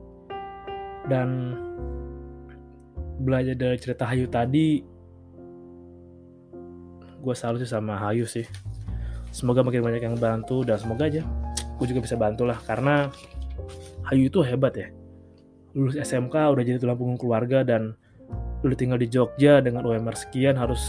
Dan 1.09 1.57
belajar 3.17 3.57
dari 3.57 3.81
cerita 3.81 4.05
Hayu 4.05 4.29
tadi 4.29 4.85
gue 7.17 7.35
salut 7.35 7.65
sih 7.65 7.71
sama 7.71 7.97
Hayu 7.97 8.29
sih 8.29 8.45
semoga 9.37 9.61
makin 9.61 9.85
banyak 9.85 10.01
yang 10.01 10.17
bantu 10.17 10.65
dan 10.65 10.81
semoga 10.81 11.13
aja 11.13 11.21
gue 11.77 11.87
juga 11.93 12.01
bisa 12.01 12.17
bantu 12.17 12.49
lah 12.49 12.57
karena 12.65 13.13
Hayu 14.09 14.33
itu 14.33 14.41
hebat 14.41 14.73
ya 14.73 14.89
lulus 15.77 16.01
SMK 16.01 16.33
udah 16.33 16.63
jadi 16.65 16.81
tulang 16.81 16.97
punggung 16.97 17.21
keluarga 17.21 17.61
dan 17.61 17.93
udah 18.65 18.77
tinggal 18.81 18.97
di 18.97 19.13
Jogja 19.13 19.61
dengan 19.61 19.85
UMR 19.85 20.17
sekian 20.17 20.57
harus 20.57 20.81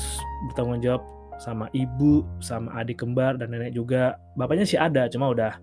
bertanggung 0.48 0.80
jawab 0.80 1.04
sama 1.38 1.70
ibu, 1.76 2.26
sama 2.42 2.74
adik 2.82 3.06
kembar 3.06 3.38
dan 3.38 3.54
nenek 3.54 3.78
juga. 3.78 4.18
Bapaknya 4.34 4.66
sih 4.66 4.80
ada, 4.80 5.06
cuma 5.06 5.30
udah 5.30 5.60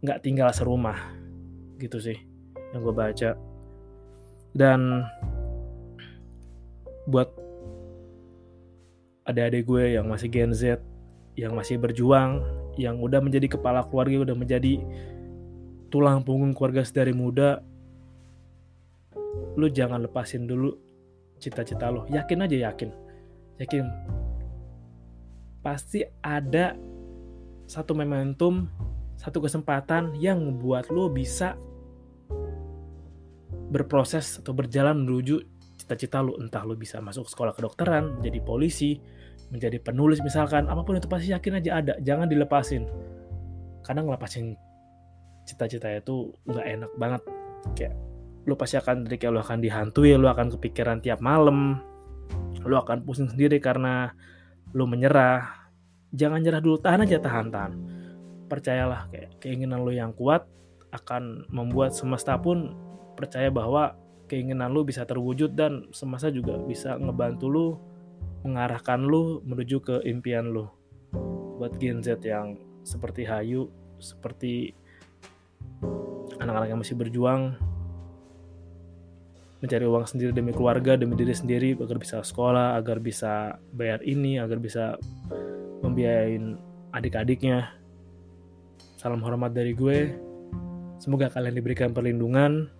nggak 0.00 0.24
tinggal 0.24 0.48
serumah 0.50 0.96
gitu 1.76 2.00
sih 2.00 2.16
yang 2.72 2.80
gue 2.80 2.94
baca. 2.94 3.36
Dan 4.56 5.04
buat 7.08 7.28
adik-adik 9.28 9.68
gue 9.68 9.84
yang 10.00 10.08
masih 10.08 10.28
Gen 10.32 10.52
Z, 10.56 10.80
yang 11.38 11.56
masih 11.56 11.80
berjuang, 11.80 12.44
yang 12.76 13.00
udah 13.00 13.20
menjadi 13.24 13.56
kepala 13.56 13.84
keluarga, 13.88 14.28
udah 14.28 14.36
menjadi 14.36 14.82
tulang 15.88 16.24
punggung 16.24 16.56
keluarga 16.56 16.84
sedari 16.84 17.12
muda, 17.12 17.60
lu 19.56 19.68
jangan 19.68 20.00
lepasin 20.00 20.48
dulu 20.48 20.72
cita-cita 21.36 21.92
lo. 21.92 22.08
Yakin 22.08 22.44
aja 22.44 22.56
yakin. 22.72 22.90
Yakin. 23.60 23.84
Pasti 25.60 26.02
ada 26.24 26.74
satu 27.68 27.94
momentum, 27.94 28.66
satu 29.20 29.44
kesempatan 29.44 30.16
yang 30.18 30.42
membuat 30.42 30.90
lo 30.90 31.08
bisa 31.12 31.54
berproses 33.72 34.40
atau 34.44 34.52
berjalan 34.52 35.00
menuju 35.00 35.40
cita-cita 35.80 36.20
lu 36.20 36.36
entah 36.36 36.60
lu 36.62 36.76
bisa 36.76 37.00
masuk 37.00 37.24
sekolah 37.24 37.56
kedokteran 37.56 38.20
menjadi 38.20 38.38
polisi 38.44 39.00
menjadi 39.52 39.76
penulis 39.84 40.24
misalkan 40.24 40.64
apa 40.66 40.80
pun 40.80 40.96
itu 40.96 41.04
pasti 41.06 41.28
yakin 41.28 41.60
aja 41.60 41.70
ada 41.84 41.92
jangan 42.00 42.24
dilepasin. 42.26 42.88
Kadang 43.84 44.08
ngelepasin 44.08 44.56
cita-cita 45.44 45.92
itu 45.92 46.32
nggak 46.48 46.66
enak 46.66 46.90
banget. 46.96 47.22
Kayak 47.76 47.94
lu 48.48 48.56
pasti 48.56 48.80
akan 48.80 49.04
dari 49.04 49.20
kayak 49.20 49.32
lu 49.36 49.40
akan 49.44 49.58
dihantui 49.60 50.16
lu 50.16 50.26
akan 50.26 50.50
kepikiran 50.58 50.98
tiap 50.98 51.22
malam 51.22 51.78
lu 52.64 52.74
akan 52.74 53.04
pusing 53.04 53.28
sendiri 53.28 53.60
karena 53.60 54.16
lu 54.72 54.88
menyerah. 54.88 55.68
Jangan 56.16 56.40
nyerah 56.40 56.60
dulu 56.64 56.80
tahan 56.80 57.04
aja 57.04 57.20
tahan 57.20 57.46
tahan. 57.52 57.72
Percayalah 58.48 59.12
kayak 59.12 59.36
keinginan 59.40 59.84
lu 59.84 59.92
yang 59.92 60.16
kuat 60.16 60.48
akan 60.92 61.48
membuat 61.52 61.92
semesta 61.96 62.36
pun 62.36 62.76
percaya 63.16 63.48
bahwa 63.48 63.96
keinginan 64.28 64.72
lu 64.72 64.84
bisa 64.84 65.04
terwujud 65.04 65.52
dan 65.52 65.88
semasa 65.92 66.32
juga 66.32 66.56
bisa 66.64 66.96
ngebantu 66.96 67.46
lu 67.48 67.66
mengarahkan 68.42 69.02
lu 69.02 69.42
menuju 69.46 69.82
ke 69.82 69.96
impian 70.06 70.50
lu. 70.50 70.66
Buat 71.58 71.78
Gen 71.78 72.02
Z 72.02 72.22
yang 72.26 72.58
seperti 72.82 73.22
Hayu 73.22 73.70
seperti 74.02 74.74
anak-anak 76.42 76.68
yang 76.74 76.80
masih 76.82 76.98
berjuang 76.98 77.54
mencari 79.62 79.86
uang 79.86 80.10
sendiri 80.10 80.34
demi 80.34 80.50
keluarga 80.50 80.98
demi 80.98 81.14
diri 81.14 81.30
sendiri 81.30 81.78
agar 81.78 82.02
bisa 82.02 82.18
sekolah 82.18 82.74
agar 82.74 82.98
bisa 82.98 83.62
bayar 83.70 84.02
ini 84.02 84.42
agar 84.42 84.58
bisa 84.58 84.98
membiayain 85.86 86.58
adik-adiknya. 86.90 87.70
Salam 88.98 89.22
hormat 89.22 89.54
dari 89.54 89.70
gue. 89.74 90.18
Semoga 90.98 91.30
kalian 91.30 91.54
diberikan 91.54 91.90
perlindungan. 91.94 92.70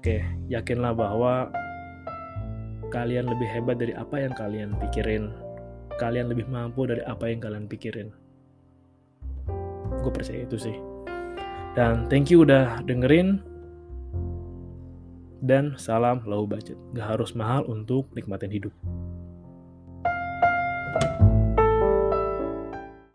Oke, 0.00 0.24
yakinlah 0.48 0.96
bahwa 0.96 1.52
kalian 2.90 3.30
lebih 3.30 3.46
hebat 3.46 3.78
dari 3.78 3.94
apa 3.94 4.18
yang 4.18 4.34
kalian 4.34 4.74
pikirin. 4.82 5.30
Kalian 5.96 6.26
lebih 6.26 6.50
mampu 6.50 6.84
dari 6.90 7.00
apa 7.06 7.30
yang 7.30 7.38
kalian 7.38 7.70
pikirin. 7.70 8.10
Gue 10.02 10.12
percaya 10.12 10.42
itu 10.42 10.58
sih. 10.58 10.76
Dan 11.78 12.10
thank 12.10 12.34
you 12.34 12.42
udah 12.42 12.82
dengerin. 12.82 13.38
Dan 15.40 15.78
salam 15.78 16.20
low 16.26 16.44
budget. 16.44 16.76
Gak 16.92 17.16
harus 17.16 17.32
mahal 17.32 17.64
untuk 17.70 18.10
nikmatin 18.12 18.52
hidup. 18.52 18.74